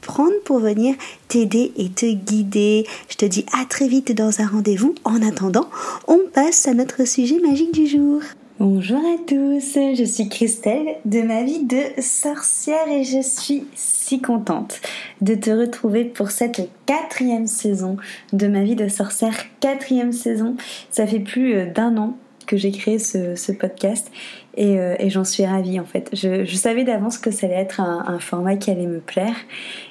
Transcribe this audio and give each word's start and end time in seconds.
prendre 0.00 0.38
pour 0.44 0.58
venir 0.58 0.94
t'aider 1.28 1.72
et 1.76 1.88
te 1.88 2.06
guider. 2.06 2.86
Je 3.08 3.16
te 3.16 3.24
dis 3.24 3.46
à 3.58 3.64
très 3.64 3.88
vite 3.88 4.12
dans 4.12 4.40
un 4.40 4.46
rendez-vous. 4.46 4.94
En 5.04 5.22
attendant, 5.22 5.68
on 6.08 6.20
passe 6.32 6.68
à 6.68 6.74
notre 6.74 7.06
sujet 7.06 7.38
magique 7.40 7.72
du 7.72 7.86
jour. 7.86 8.20
Bonjour 8.60 8.98
à 8.98 9.16
tous, 9.26 9.74
je 9.74 10.04
suis 10.04 10.28
Christelle 10.28 10.96
de 11.06 11.22
ma 11.22 11.44
vie 11.44 11.64
de 11.64 11.80
sorcière 11.98 12.88
et 12.88 13.04
je 13.04 13.22
suis 13.22 13.64
si 13.74 14.20
contente 14.20 14.82
de 15.22 15.34
te 15.34 15.50
retrouver 15.50 16.04
pour 16.04 16.30
cette 16.30 16.68
quatrième 16.84 17.46
saison 17.46 17.96
de 18.34 18.48
ma 18.48 18.62
vie 18.62 18.76
de 18.76 18.88
sorcière. 18.88 19.34
Quatrième 19.60 20.12
saison, 20.12 20.56
ça 20.90 21.06
fait 21.06 21.20
plus 21.20 21.54
euh, 21.54 21.72
d'un 21.72 21.96
an 21.96 22.18
que 22.46 22.58
j'ai 22.58 22.70
créé 22.70 22.98
ce, 22.98 23.52
podcast 23.52 24.10
euh, 24.58 24.96
et, 24.98 25.10
j'en 25.10 25.24
suis 25.24 25.44
ravie 25.46 25.78
en 25.78 25.84
fait. 25.84 26.10
Je, 26.12 26.44
savais 26.54 26.84
d'avance 26.84 27.18
que 27.18 27.30
ça 27.30 27.46
allait 27.46 27.56
être 27.56 27.80
un, 27.80 28.18
format 28.18 28.56
qui 28.56 28.70
allait 28.70 28.86
me 28.86 28.98
plaire 28.98 29.34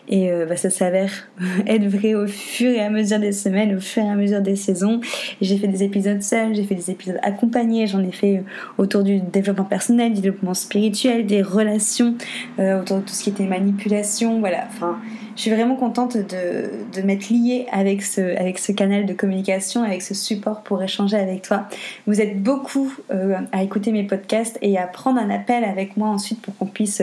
et 0.10 0.32
euh, 0.32 0.46
bah, 0.46 0.58
ça 0.58 0.70
s'avère 0.70 1.12
être 1.68 1.86
vrai 1.86 2.14
au 2.14 2.28
fur 2.28 2.70
et 2.70 2.82
à 2.82 2.90
mesure 2.90 3.20
des 3.20 3.32
semaines, 3.32 3.76
au 3.76 3.80
fur 3.80 4.04
et 4.04 4.10
à 4.10 4.16
mesure 4.16 4.42
des 4.42 4.56
saisons. 4.56 5.00
J'ai 5.42 5.58
fait 5.58 5.68
des 5.68 5.84
épisodes 5.84 6.22
seuls, 6.22 6.56
j'ai 6.56 6.64
fait 6.64 6.76
des 6.76 6.92
épisodes 6.92 7.20
accompagnés, 7.22 7.88
j'en 7.88 8.04
ai 8.04 8.12
fait 8.12 8.38
euh, 8.38 8.42
autour 8.78 9.04
du 9.04 9.20
développement 9.22 9.64
personnel, 9.64 10.14
du 10.14 10.22
développement 10.22 10.54
spirituel, 10.54 11.26
des 11.26 11.42
relations, 11.42 12.16
autour 12.58 12.98
de 12.98 13.02
tout 13.04 13.14
ce 13.14 13.24
qui 13.24 13.30
était 13.30 13.46
manipulation, 13.46 14.40
voilà. 14.40 14.66
Enfin, 14.68 15.00
je 15.36 15.44
suis 15.44 15.52
vraiment 15.52 15.76
contente 15.76 16.18
de, 16.18 16.70
de 16.94 17.02
m'être 17.02 17.30
liée 17.30 17.66
avec 17.72 18.02
ce, 18.02 18.38
avec 18.38 18.60
ce 18.60 18.72
canal 18.72 19.06
de 19.06 19.14
communication, 19.14 19.84
avec 19.84 20.02
ce 20.02 20.14
support 20.14 20.64
pour 20.64 20.84
échanger 20.84 21.18
avec 21.18 21.44
toi. 21.44 21.68
Vous 22.08 22.20
êtes 22.20 22.42
beaucoup 22.42 22.94
à 23.52 23.64
écouter 23.64 23.92
mes 23.92 24.04
podcasts 24.04 24.49
et 24.62 24.78
à 24.78 24.88
prendre 24.88 25.20
un 25.20 25.30
appel 25.30 25.64
avec 25.64 25.98
moi 25.98 26.10
ensuite 26.10 26.42
pour 26.42 26.56
qu'on 26.58 26.66
puisse 26.66 27.02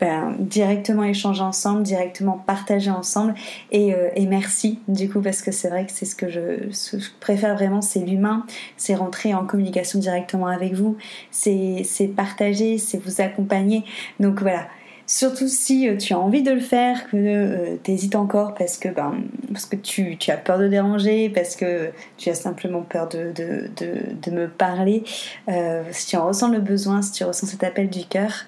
ben, 0.00 0.34
directement 0.38 1.04
échanger 1.04 1.42
ensemble, 1.42 1.82
directement 1.82 2.42
partager 2.46 2.90
ensemble. 2.90 3.34
Et, 3.70 3.94
euh, 3.94 4.08
et 4.16 4.26
merci 4.26 4.78
du 4.88 5.08
coup 5.08 5.20
parce 5.20 5.42
que 5.42 5.52
c'est 5.52 5.68
vrai 5.68 5.86
que 5.86 5.92
c'est 5.92 6.06
ce 6.06 6.16
que 6.16 6.28
je, 6.28 6.70
ce 6.72 6.96
que 6.96 7.02
je 7.02 7.10
préfère 7.20 7.54
vraiment, 7.54 7.80
c'est 7.80 8.00
l'humain, 8.00 8.44
c'est 8.76 8.94
rentrer 8.94 9.34
en 9.34 9.44
communication 9.44 9.98
directement 9.98 10.46
avec 10.46 10.74
vous, 10.74 10.96
c'est 11.30 11.84
partager, 12.16 12.78
c'est 12.78 12.98
vous 12.98 13.20
accompagner. 13.20 13.84
Donc 14.20 14.40
voilà. 14.40 14.66
Surtout 15.10 15.48
si 15.48 15.88
euh, 15.88 15.96
tu 15.96 16.12
as 16.12 16.18
envie 16.18 16.42
de 16.42 16.50
le 16.50 16.60
faire, 16.60 17.08
que 17.08 17.16
euh, 17.16 17.76
tu 17.82 17.92
hésites 17.92 18.14
encore 18.14 18.54
parce 18.54 18.76
que, 18.76 18.90
ben, 18.90 19.22
parce 19.50 19.64
que 19.64 19.76
tu, 19.76 20.18
as 20.28 20.36
peur 20.36 20.58
de 20.58 20.68
déranger, 20.68 21.30
parce 21.30 21.56
que 21.56 21.92
tu 22.18 22.28
as 22.28 22.34
simplement 22.34 22.82
peur 22.82 23.08
de, 23.08 23.32
de, 23.34 24.30
me 24.30 24.48
parler. 24.48 25.04
Euh, 25.48 25.82
si 25.92 26.08
tu 26.08 26.16
en 26.18 26.26
ressens 26.26 26.50
le 26.50 26.60
besoin, 26.60 27.00
si 27.00 27.12
tu 27.12 27.24
ressens 27.24 27.46
cet 27.46 27.64
appel 27.64 27.88
du 27.88 28.04
cœur, 28.04 28.44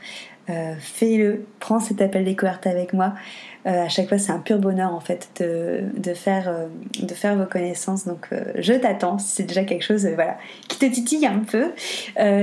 fais-le, 0.80 1.46
prends 1.60 1.78
cet 1.78 2.02
appel 2.02 2.24
découverte 2.24 2.66
avec 2.66 2.92
moi. 2.92 3.14
à 3.64 3.88
chaque 3.88 4.08
fois, 4.08 4.18
c'est 4.18 4.32
un 4.32 4.40
pur 4.40 4.58
bonheur 4.58 4.92
en 4.92 4.98
fait 4.98 5.28
de, 5.38 6.12
faire, 6.12 6.52
de 7.00 7.14
faire 7.14 7.36
vos 7.36 7.46
connaissances. 7.46 8.04
Donc, 8.04 8.28
je 8.56 8.72
t'attends. 8.72 9.18
Si 9.18 9.36
c'est 9.36 9.44
déjà 9.44 9.62
quelque 9.62 9.84
chose 9.84 10.06
voilà, 10.08 10.36
qui 10.68 10.76
te 10.76 10.86
titille 10.86 11.24
un 11.24 11.38
peu, 11.38 11.70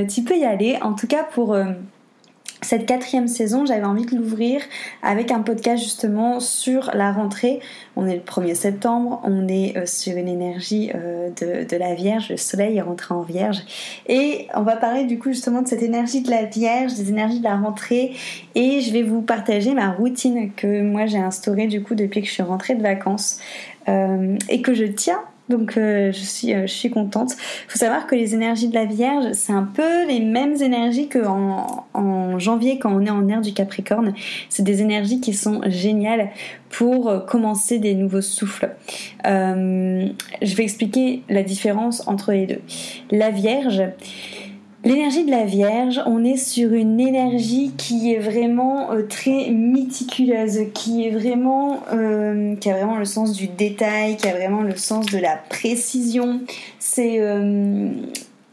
tu 0.08 0.24
peux 0.24 0.38
y 0.38 0.46
aller. 0.46 0.80
En 0.82 0.94
tout 0.94 1.08
cas, 1.08 1.24
pour 1.24 1.54
cette 2.62 2.88
quatrième 2.88 3.28
saison, 3.28 3.66
j'avais 3.66 3.86
envie 3.86 4.06
de 4.06 4.16
l'ouvrir 4.16 4.62
avec 5.04 5.32
un 5.32 5.42
podcast 5.42 5.84
justement 5.84 6.40
sur 6.40 6.90
la 6.96 7.12
rentrée. 7.12 7.60
On 7.96 8.08
est 8.08 8.16
le 8.16 8.22
1er 8.22 8.56
septembre, 8.56 9.22
on 9.24 9.48
est 9.48 9.78
euh, 9.78 9.86
sur 9.86 10.18
une 10.18 10.28
énergie 10.28 10.92
euh, 10.96 11.30
de, 11.30 11.78
la 11.78 11.94
Vierge, 11.94 12.30
le 12.30 12.38
soleil 12.38 12.78
est 12.78 12.82
rentré 12.82 13.14
en 13.14 13.22
Vierge. 13.22 13.60
Et 14.08 14.48
on 14.56 14.64
va 14.64 14.76
parler 14.76 15.04
du 15.04 15.20
coup 15.20 15.30
justement 15.30 15.62
de 15.62 15.68
cette 15.68 15.84
énergie 15.84 16.22
de 16.22 16.32
la 16.32 16.46
Vierge, 16.46 16.96
des 16.96 17.10
énergies 17.10 17.40
de 17.40 17.44
la 17.44 17.58
rentrée. 17.58 18.14
Et 18.56 18.82
je 18.82 18.92
vais 18.92 19.04
vous 19.04 19.22
partager 19.22 19.74
ma 19.74 19.92
routine 19.92 20.52
que 20.56 20.82
moi 20.82 21.06
j'ai 21.06 21.20
instaurée 21.20 21.68
du 21.68 21.84
coup 21.84 21.94
depuis 21.94 22.22
que 22.22 22.28
je 22.28 22.34
suis 22.34 22.44
rentrée 22.44 22.74
de 22.74 22.82
vacances 22.82 23.40
euh, 23.88 24.36
et 24.50 24.64
que 24.64 24.74
je 24.74 24.86
tiens 24.86 25.22
donc 25.50 25.78
euh, 25.78 26.12
je, 26.12 26.20
suis, 26.20 26.54
euh, 26.54 26.68
je 26.68 26.74
suis 26.74 26.90
contente. 26.90 27.34
Il 27.34 27.72
faut 27.72 27.80
savoir 27.80 28.08
que 28.08 28.16
les 28.16 28.34
énergies 28.34 28.68
de 28.68 28.74
la 28.74 28.86
Vierge, 28.86 29.32
c'est 29.34 29.54
un 29.54 29.64
peu 29.64 30.06
les 30.08 30.20
mêmes 30.20 30.56
énergies 30.62 31.08
qu'en 31.08 31.86
en 31.94 32.40
janvier 32.40 32.80
quand 32.80 32.94
on 32.94 33.06
est 33.06 33.10
en 33.10 33.28
air 33.30 33.42
du 33.42 33.54
Capricorne. 33.54 34.14
C'est 34.50 34.64
des 34.64 34.82
énergies 34.82 35.22
qui 35.22 35.34
sont 35.34 35.62
géniales 35.68 36.32
pour 36.70 37.10
euh, 37.10 37.20
commencer 37.20 37.80
des 37.80 37.96
nouveaux 37.96 38.22
souffles. 38.22 38.70
je 39.24 40.56
vais 40.56 40.64
expliquer 40.64 41.24
la 41.30 41.44
différence 41.44 42.08
entre 42.08 42.32
les 42.32 42.46
deux. 42.46 42.62
La 43.12 43.30
Vierge, 43.30 43.84
L'énergie 44.84 45.26
de 45.26 45.32
la 45.32 45.44
Vierge, 45.44 46.00
on 46.06 46.24
est 46.24 46.38
sur 46.38 46.72
une 46.72 47.00
énergie 47.00 47.72
qui 47.78 48.14
est 48.14 48.20
vraiment 48.20 48.92
euh, 48.92 49.02
très 49.08 49.50
méticuleuse, 49.50 50.60
qui 50.74 51.08
est 51.08 51.10
vraiment, 51.10 51.80
euh, 51.92 52.56
qui 52.56 52.70
a 52.70 52.74
vraiment 52.74 52.98
le 52.98 53.06
sens 53.06 53.34
du 53.34 53.48
détail, 53.48 54.18
qui 54.18 54.28
a 54.28 54.34
vraiment 54.34 54.62
le 54.62 54.76
sens 54.76 55.08
de 55.08 55.18
la 55.18 55.36
précision. 55.36 56.42
C'est 56.78 57.20
euh, 57.20 57.90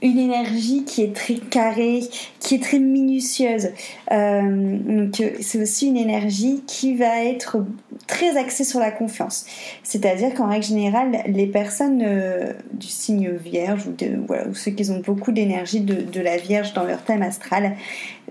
une 0.01 0.19
énergie 0.19 0.85
qui 0.85 1.03
est 1.03 1.15
très 1.15 1.35
carrée, 1.35 2.01
qui 2.45 2.57
est 2.57 2.63
très 2.63 2.79
minutieuse. 2.79 3.71
Euh, 4.13 4.43
donc 4.43 5.19
euh, 5.21 5.31
c'est 5.41 5.63
aussi 5.63 5.89
une 5.89 5.97
énergie 5.97 6.63
qui 6.67 6.95
va 6.95 7.25
être 7.25 7.65
très 8.07 8.37
axée 8.37 8.65
sur 8.65 8.81
la 8.81 8.91
confiance. 8.91 9.47
C'est-à-dire 9.83 10.35
qu'en 10.35 10.49
règle 10.49 10.67
générale, 10.67 11.23
les 11.27 11.47
personnes 11.47 12.03
euh, 12.05 12.53
du 12.75 12.87
signe 12.87 13.31
vierge 13.31 13.87
ou, 13.89 14.55
ceux 14.55 14.73
qui 14.73 14.91
ont 14.91 15.01
beaucoup 15.01 15.33
d'énergie 15.33 15.81
de, 15.81 16.21
la 16.21 16.37
vierge 16.37 16.75
dans 16.75 16.85
leur 16.85 17.03
thème 17.03 17.23
astral, 17.23 17.77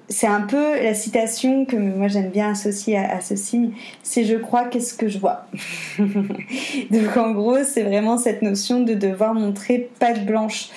c'est 0.09 0.27
un 0.27 0.41
peu 0.41 0.81
la 0.81 0.93
citation 0.93 1.65
que 1.65 1.75
moi 1.75 2.07
j'aime 2.07 2.29
bien 2.29 2.51
associer 2.51 2.97
à, 2.97 3.19
ce 3.19 3.35
signe, 3.35 3.71
c'est 4.03 4.25
je 4.25 4.35
crois 4.35 4.65
qu'est-ce 4.65 4.93
que 4.93 5.07
je 5.07 5.17
vois. 5.17 5.47
Donc 5.97 7.17
en 7.17 7.31
gros 7.31 7.63
c'est 7.63 7.83
vraiment 7.83 8.17
cette 8.17 8.43
notion 8.43 8.81
de 8.81 8.93
devoir 8.93 9.33
montrer 9.33 9.89
patte 9.99 10.25
blanche 10.25 10.69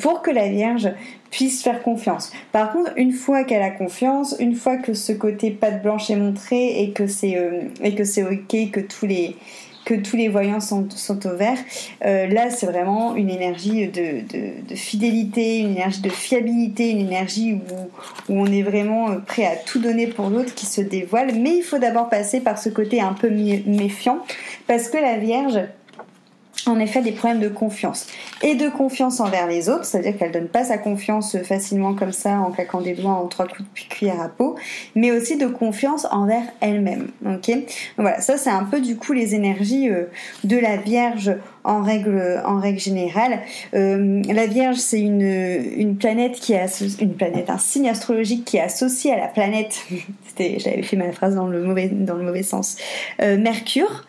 pour 0.00 0.22
que 0.22 0.30
la 0.30 0.48
Vierge 0.48 0.90
puisse 1.32 1.62
faire 1.62 1.82
confiance. 1.82 2.30
Par 2.52 2.72
contre, 2.72 2.92
une 2.96 3.12
fois 3.12 3.42
qu'elle 3.42 3.62
a 3.62 3.70
confiance, 3.70 4.36
une 4.38 4.54
fois 4.54 4.76
que 4.76 4.94
ce 4.94 5.12
côté 5.12 5.50
patte 5.50 5.82
blanche 5.82 6.10
est 6.10 6.16
montré 6.16 6.82
et 6.82 6.92
que 6.92 7.08
c'est 7.08 7.36
euh, 7.36 7.62
et 7.82 7.96
que 7.96 8.04
c'est 8.04 8.22
ok, 8.22 8.70
que 8.70 8.80
tous 8.80 9.06
les 9.06 9.34
que 9.84 9.94
tous 9.94 10.16
les 10.16 10.28
voyants 10.28 10.60
sont, 10.60 10.88
sont 10.90 11.26
au 11.26 11.34
vert. 11.34 11.58
Euh, 12.04 12.28
là, 12.28 12.50
c'est 12.50 12.66
vraiment 12.66 13.16
une 13.16 13.30
énergie 13.30 13.88
de, 13.88 14.22
fidélité, 14.76 15.58
une 15.58 15.72
énergie 15.72 16.00
de 16.00 16.08
fiabilité, 16.08 16.90
une 16.90 17.00
énergie 17.00 17.54
où, 17.54 18.32
où, 18.32 18.40
on 18.40 18.46
est 18.46 18.62
vraiment 18.62 19.10
euh, 19.10 19.18
prêt 19.18 19.44
à 19.44 19.56
tout 19.56 19.80
donner 19.80 20.06
pour 20.06 20.30
l'autre 20.30 20.54
qui 20.54 20.66
se 20.66 20.80
dévoile. 20.80 21.34
Mais 21.34 21.56
il 21.56 21.62
faut 21.62 21.78
d'abord 21.78 22.08
passer 22.08 22.40
par 22.40 22.58
ce 22.58 22.68
côté 22.68 23.00
un 23.00 23.12
peu 23.12 23.28
méfiant, 23.28 24.18
parce 24.68 24.88
que 24.88 24.98
la 24.98 25.18
Vierge, 25.18 25.58
en 26.66 26.78
effet 26.78 27.02
des 27.02 27.12
problèmes 27.12 27.40
de 27.40 27.48
confiance. 27.48 28.06
Et 28.42 28.54
de 28.54 28.68
confiance 28.68 29.20
envers 29.20 29.46
les 29.46 29.68
autres, 29.68 29.84
c'est-à-dire 29.84 30.16
qu'elle 30.16 30.32
donne 30.32 30.48
pas 30.48 30.64
sa 30.64 30.78
confiance 30.78 31.36
facilement 31.42 31.94
comme 31.94 32.12
ça 32.12 32.38
en 32.38 32.50
claquant 32.50 32.80
des 32.80 32.94
doigts 32.94 33.12
en 33.12 33.26
trois 33.26 33.46
coups 33.46 33.68
de 33.74 33.88
cuillère 33.88 34.20
à 34.20 34.28
peau, 34.28 34.56
mais 34.94 35.10
aussi 35.10 35.36
de 35.36 35.46
confiance 35.46 36.06
envers 36.10 36.44
elle-même. 36.60 37.08
Ok? 37.26 37.50
Voilà, 37.96 38.20
ça 38.20 38.36
c'est 38.36 38.50
un 38.50 38.64
peu 38.64 38.80
du 38.80 38.96
coup 38.96 39.12
les 39.12 39.34
énergies 39.34 39.88
euh, 39.88 40.04
de 40.44 40.56
la 40.56 40.76
Vierge 40.76 41.32
en 41.64 41.82
règle, 41.82 42.42
en 42.44 42.58
règle 42.58 42.80
générale. 42.80 43.40
Euh, 43.74 44.22
la 44.28 44.46
Vierge, 44.46 44.76
c'est 44.76 45.00
une, 45.00 45.22
une 45.22 45.96
planète 45.96 46.32
qui 46.32 46.54
est 46.54 47.00
une 47.00 47.14
planète, 47.14 47.50
un 47.50 47.58
signe 47.58 47.88
astrologique 47.88 48.44
qui 48.44 48.56
est 48.56 48.62
associé 48.62 49.12
à 49.12 49.16
la 49.16 49.28
planète. 49.28 49.84
J'avais 50.38 50.82
fait 50.82 50.96
ma 50.96 51.12
phrase 51.12 51.34
dans 51.34 51.46
le 51.46 51.62
mauvais, 51.62 51.88
dans 51.88 52.14
le 52.14 52.24
mauvais 52.24 52.42
sens. 52.42 52.76
Euh, 53.20 53.38
Mercure. 53.38 54.06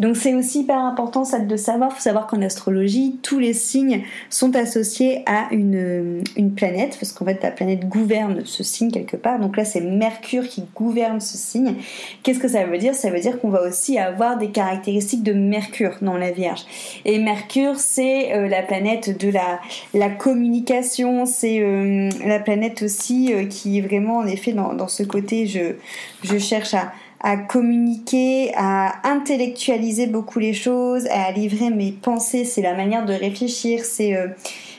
Donc 0.00 0.16
c'est 0.16 0.34
aussi 0.34 0.60
hyper 0.60 0.78
important 0.78 1.22
de 1.22 1.56
savoir 1.56 1.95
faut 1.96 2.02
savoir 2.02 2.26
qu'en 2.26 2.42
astrologie, 2.42 3.18
tous 3.22 3.38
les 3.38 3.52
signes 3.52 4.02
sont 4.30 4.54
associés 4.54 5.22
à 5.26 5.48
une, 5.50 6.22
une 6.36 6.52
planète, 6.52 6.96
parce 7.00 7.12
qu'en 7.12 7.24
fait, 7.24 7.42
la 7.42 7.50
planète 7.50 7.88
gouverne 7.88 8.42
ce 8.44 8.62
signe 8.62 8.90
quelque 8.90 9.16
part. 9.16 9.38
Donc 9.38 9.56
là, 9.56 9.64
c'est 9.64 9.80
Mercure 9.80 10.46
qui 10.46 10.64
gouverne 10.74 11.20
ce 11.20 11.36
signe. 11.36 11.74
Qu'est-ce 12.22 12.38
que 12.38 12.48
ça 12.48 12.64
veut 12.64 12.78
dire? 12.78 12.94
Ça 12.94 13.10
veut 13.10 13.20
dire 13.20 13.40
qu'on 13.40 13.48
va 13.48 13.62
aussi 13.62 13.98
avoir 13.98 14.38
des 14.38 14.48
caractéristiques 14.48 15.22
de 15.22 15.32
Mercure 15.32 15.96
dans 16.02 16.16
la 16.16 16.30
Vierge. 16.30 16.64
Et 17.04 17.18
Mercure, 17.18 17.76
c'est 17.76 18.32
euh, 18.32 18.48
la 18.48 18.62
planète 18.62 19.18
de 19.18 19.30
la, 19.30 19.60
la 19.94 20.10
communication, 20.10 21.26
c'est 21.26 21.60
euh, 21.60 22.10
la 22.24 22.38
planète 22.38 22.82
aussi 22.82 23.32
euh, 23.32 23.46
qui 23.46 23.78
est 23.78 23.80
vraiment, 23.80 24.18
en 24.18 24.26
effet, 24.26 24.52
dans, 24.52 24.74
dans 24.74 24.88
ce 24.88 25.02
côté, 25.02 25.46
je, 25.46 25.74
je 26.22 26.38
cherche 26.38 26.74
à 26.74 26.92
à 27.26 27.36
communiquer, 27.36 28.52
à 28.54 29.00
intellectualiser 29.02 30.06
beaucoup 30.06 30.38
les 30.38 30.52
choses, 30.52 31.08
à 31.10 31.32
livrer 31.32 31.70
mes 31.70 31.90
pensées. 31.90 32.44
C'est 32.44 32.62
la 32.62 32.72
manière 32.72 33.04
de 33.04 33.12
réfléchir. 33.12 33.84
C'est 33.84 34.14
euh, 34.14 34.28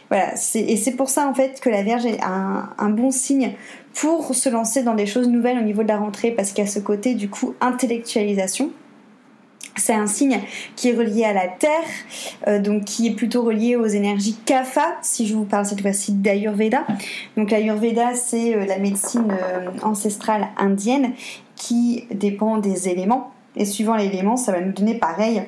voilà. 0.09 0.33
Et 0.55 0.77
c'est 0.77 0.93
pour 0.93 1.09
ça 1.09 1.27
en 1.27 1.33
fait 1.33 1.59
que 1.59 1.69
la 1.69 1.83
Vierge 1.83 2.05
est 2.05 2.23
un, 2.23 2.69
un, 2.77 2.89
bon 2.89 3.11
signe 3.11 3.51
pour 3.93 4.33
se 4.33 4.47
lancer 4.47 4.81
dans 4.81 4.95
des 4.95 5.05
choses 5.05 5.27
nouvelles 5.27 5.57
au 5.57 5.61
niveau 5.61 5.83
de 5.83 5.89
la 5.89 5.97
rentrée, 5.97 6.31
parce 6.31 6.53
qu'il 6.53 6.63
y 6.63 6.67
a 6.67 6.71
ce 6.71 6.79
côté 6.79 7.15
du 7.15 7.29
coup 7.29 7.53
intellectualisation. 7.59 8.71
C'est 9.77 9.93
un 9.93 10.07
signe 10.07 10.39
qui 10.75 10.89
est 10.89 10.95
relié 10.95 11.23
à 11.23 11.33
la 11.33 11.47
terre, 11.47 11.71
euh, 12.47 12.59
donc 12.59 12.85
qui 12.85 13.07
est 13.07 13.15
plutôt 13.15 13.43
relié 13.43 13.75
aux 13.75 13.85
énergies 13.85 14.37
kapha, 14.45 14.97
si 15.01 15.27
je 15.27 15.35
vous 15.35 15.45
parle 15.45 15.65
cette 15.65 15.81
fois-ci 15.81 16.13
d'Ayurveda. 16.13 16.85
Donc 17.35 17.51
l'Ayurveda, 17.51 18.13
c'est 18.15 18.55
euh, 18.55 18.65
la 18.65 18.79
médecine 18.79 19.33
ancestrale 19.83 20.47
indienne 20.57 21.13
qui 21.55 22.05
dépend 22.11 22.57
des 22.57 22.89
éléments. 22.89 23.31
Et 23.55 23.65
suivant 23.65 23.95
l'élément, 23.95 24.37
ça 24.37 24.51
va 24.51 24.61
nous 24.61 24.71
donner 24.71 24.95
pareil 24.95 25.41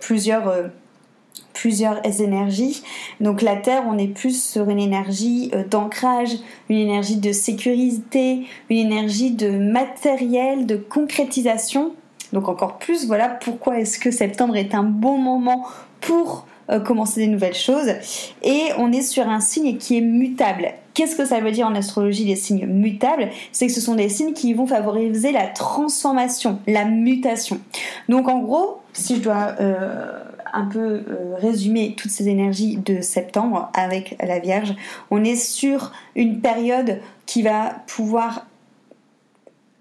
plusieurs, 0.00 0.48
euh, 0.48 0.68
plusieurs 1.52 2.00
énergies. 2.20 2.82
Donc 3.20 3.42
la 3.42 3.56
Terre, 3.56 3.84
on 3.88 3.98
est 3.98 4.08
plus 4.08 4.42
sur 4.42 4.68
une 4.70 4.78
énergie 4.80 5.50
euh, 5.54 5.64
d'ancrage, 5.64 6.30
une 6.68 6.78
énergie 6.78 7.16
de 7.16 7.32
sécurité, 7.32 8.46
une 8.70 8.78
énergie 8.78 9.30
de 9.30 9.50
matériel, 9.50 10.66
de 10.66 10.76
concrétisation. 10.76 11.92
Donc 12.32 12.48
encore 12.48 12.78
plus, 12.78 13.06
voilà 13.06 13.28
pourquoi 13.28 13.78
est-ce 13.78 13.98
que 13.98 14.10
septembre 14.10 14.56
est 14.56 14.74
un 14.74 14.84
bon 14.84 15.18
moment 15.18 15.66
pour 16.00 16.46
euh, 16.70 16.78
commencer 16.78 17.20
des 17.20 17.26
nouvelles 17.26 17.54
choses. 17.54 17.92
Et 18.42 18.68
on 18.78 18.92
est 18.92 19.02
sur 19.02 19.28
un 19.28 19.40
signe 19.40 19.78
qui 19.78 19.98
est 19.98 20.00
mutable. 20.00 20.72
Qu'est-ce 20.94 21.16
que 21.16 21.24
ça 21.24 21.40
veut 21.40 21.50
dire 21.50 21.66
en 21.66 21.74
astrologie 21.74 22.24
les 22.24 22.36
signes 22.36 22.66
mutables? 22.66 23.30
C'est 23.50 23.66
que 23.66 23.72
ce 23.72 23.80
sont 23.80 23.94
des 23.94 24.08
signes 24.08 24.32
qui 24.32 24.54
vont 24.54 24.66
favoriser 24.66 25.32
la 25.32 25.46
transformation, 25.46 26.60
la 26.66 26.84
mutation. 26.84 27.60
Donc 28.08 28.28
en 28.28 28.38
gros, 28.38 28.80
si 28.92 29.16
je 29.16 29.22
dois 29.22 29.56
euh, 29.60 30.20
un 30.52 30.66
peu 30.66 30.78
euh, 30.78 31.34
résumer 31.38 31.94
toutes 31.96 32.10
ces 32.10 32.28
énergies 32.28 32.76
de 32.76 33.00
septembre 33.00 33.70
avec 33.74 34.16
la 34.22 34.38
Vierge, 34.38 34.74
on 35.10 35.24
est 35.24 35.36
sur 35.36 35.92
une 36.14 36.40
période 36.40 37.00
qui 37.26 37.42
va 37.42 37.82
pouvoir 37.86 38.46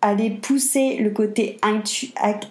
aller 0.01 0.31
pousser 0.31 0.97
le 0.97 1.11
côté 1.11 1.57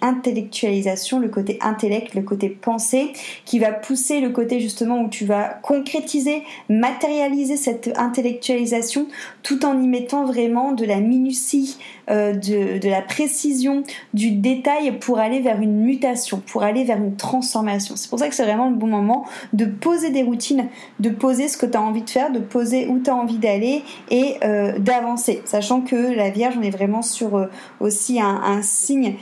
intellectualisation, 0.01 1.19
le 1.19 1.27
côté 1.27 1.57
intellect, 1.61 2.13
le 2.15 2.21
côté 2.21 2.49
pensée, 2.49 3.11
qui 3.45 3.59
va 3.59 3.73
pousser 3.73 4.21
le 4.21 4.29
côté 4.29 4.61
justement 4.61 5.01
où 5.01 5.09
tu 5.09 5.25
vas 5.25 5.59
concrétiser, 5.61 6.43
matérialiser 6.69 7.57
cette 7.57 7.91
intellectualisation 7.97 9.07
tout 9.43 9.65
en 9.65 9.81
y 9.81 9.87
mettant 9.87 10.25
vraiment 10.25 10.71
de 10.71 10.85
la 10.85 11.01
minutie, 11.01 11.77
euh, 12.11 12.33
de, 12.33 12.89
la 12.89 13.01
précision, 13.01 13.83
du 14.13 14.31
détail 14.31 14.97
pour 14.99 15.19
aller 15.19 15.39
vers 15.39 15.61
une 15.61 15.81
mutation, 15.81 16.41
pour 16.45 16.63
aller 16.63 16.83
vers 16.83 16.97
une 16.97 17.15
transformation. 17.15 17.95
C'est 17.95 18.09
pour 18.09 18.19
ça 18.19 18.27
que 18.27 18.35
c'est 18.35 18.43
vraiment 18.43 18.69
le 18.69 18.75
bon 18.75 18.87
moment 18.87 19.25
de 19.53 19.65
poser 19.65 20.09
des 20.09 20.23
routines, 20.23 20.67
de 20.99 21.09
poser 21.09 21.47
ce 21.47 21.57
que 21.57 21.65
tu 21.65 21.77
as 21.77 21.81
envie 21.81 22.01
de 22.01 22.09
faire, 22.09 22.31
de 22.31 22.39
poser 22.39 22.87
où 22.87 22.99
tu 22.99 23.09
as 23.09 23.15
envie 23.15 23.37
d'aller 23.37 23.83
et 24.09 24.35
euh, 24.43 24.77
d'avancer. 24.77 25.41
Sachant 25.45 25.81
que 25.81 25.95
la 25.95 26.29
Vierge, 26.29 26.55
on 26.59 26.63
est 26.63 26.71
vraiment 26.71 27.01
sur 27.01 27.37
euh, 27.37 27.45
aussi 27.79 28.19
un, 28.19 28.61
signe, 28.61 29.15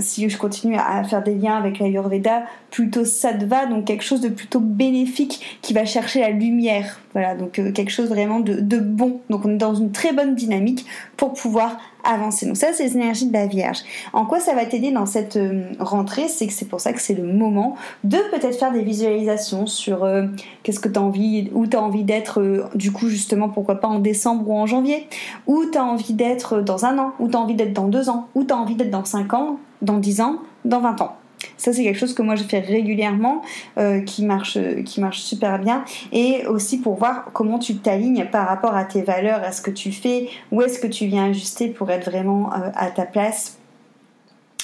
si 0.00 0.28
je 0.28 0.38
continue 0.38 0.76
à 0.76 1.02
faire 1.04 1.22
des 1.22 1.34
liens 1.34 1.56
avec 1.56 1.78
l'Ayurveda, 1.78 2.44
plutôt 2.70 3.04
sattva, 3.04 3.66
donc 3.66 3.84
quelque 3.84 4.04
chose 4.04 4.20
de 4.20 4.28
plutôt 4.28 4.60
bénéfique 4.60 5.58
qui 5.62 5.72
va 5.72 5.84
chercher 5.84 6.20
la 6.20 6.30
lumière. 6.30 7.00
Voilà, 7.12 7.34
donc 7.34 7.52
quelque 7.52 7.90
chose 7.90 8.08
vraiment 8.08 8.38
de, 8.38 8.78
bon. 8.78 9.20
Donc 9.30 9.44
on 9.44 9.50
est 9.50 9.56
dans 9.56 9.74
une 9.74 9.90
très 9.90 10.12
bonne 10.12 10.36
dynamique 10.36 10.86
pour 11.16 11.32
pouvoir 11.32 11.76
avancer. 12.04 12.46
Donc 12.46 12.56
ça, 12.56 12.68
c'est 12.72 12.84
les 12.84 12.94
énergies 12.96 13.26
de 13.26 13.32
la 13.32 13.46
Vierge. 13.46 13.78
En 14.12 14.24
quoi 14.26 14.38
ça 14.38 14.54
va 14.54 14.64
t'aider 14.64 14.92
dans 14.92 15.06
cette 15.06 15.36
euh, 15.36 15.64
rentrée? 15.80 16.28
C'est 16.28 16.46
que 16.46 16.52
c'est 16.52 16.68
pour 16.68 16.80
ça 16.80 16.92
que 16.92 17.00
c'est 17.00 17.14
le 17.14 17.24
moment 17.24 17.74
de 18.04 18.16
peut-être 18.30 18.56
faire 18.56 18.72
des 18.72 18.82
visualisations 18.82 19.66
sur 19.66 20.04
euh, 20.04 20.26
qu'est-ce 20.62 20.78
que 20.78 20.88
tu 20.88 20.98
as 20.98 21.02
envie, 21.02 21.50
où 21.52 21.66
tu 21.66 21.76
as 21.76 21.82
envie 21.82 22.04
d'être, 22.04 22.40
euh, 22.40 22.64
du 22.74 22.92
coup 22.92 23.08
justement, 23.08 23.48
pourquoi 23.48 23.80
pas 23.80 23.88
en 23.88 23.98
décembre 23.98 24.48
ou 24.48 24.54
en 24.54 24.66
janvier, 24.66 25.08
où 25.46 25.64
tu 25.70 25.76
as 25.76 25.84
envie 25.84 26.14
d'être 26.14 26.60
dans 26.60 26.84
un 26.84 26.96
an, 26.98 27.12
où 27.18 27.28
tu 27.28 27.36
as 27.36 27.40
envie 27.40 27.56
d'être 27.56 27.72
dans 27.72 27.88
deux 27.88 28.08
ans, 28.08 28.28
où 28.36 28.44
tu 28.44 28.54
as 28.54 28.56
envie 28.56 28.76
d'être 28.76 28.90
dans 28.90 29.04
cinq 29.04 29.34
ans, 29.34 29.58
dans 29.82 29.98
dix 29.98 30.20
ans, 30.20 30.36
dans 30.64 30.80
vingt 30.80 31.00
ans? 31.00 31.16
Ça, 31.56 31.72
c'est 31.72 31.84
quelque 31.84 31.98
chose 31.98 32.14
que 32.14 32.22
moi 32.22 32.34
je 32.34 32.44
fais 32.44 32.60
régulièrement, 32.60 33.42
euh, 33.78 34.00
qui, 34.00 34.24
marche, 34.24 34.58
qui 34.84 35.00
marche 35.00 35.20
super 35.20 35.58
bien. 35.58 35.84
Et 36.12 36.46
aussi 36.46 36.78
pour 36.78 36.96
voir 36.96 37.26
comment 37.32 37.58
tu 37.58 37.76
t'alignes 37.76 38.26
par 38.30 38.48
rapport 38.48 38.74
à 38.74 38.84
tes 38.84 39.02
valeurs, 39.02 39.42
à 39.42 39.52
ce 39.52 39.62
que 39.62 39.70
tu 39.70 39.92
fais, 39.92 40.28
où 40.52 40.62
est-ce 40.62 40.78
que 40.78 40.86
tu 40.86 41.06
viens 41.06 41.30
ajuster 41.30 41.68
pour 41.68 41.90
être 41.90 42.10
vraiment 42.10 42.52
euh, 42.52 42.70
à 42.74 42.90
ta 42.90 43.04
place. 43.04 43.59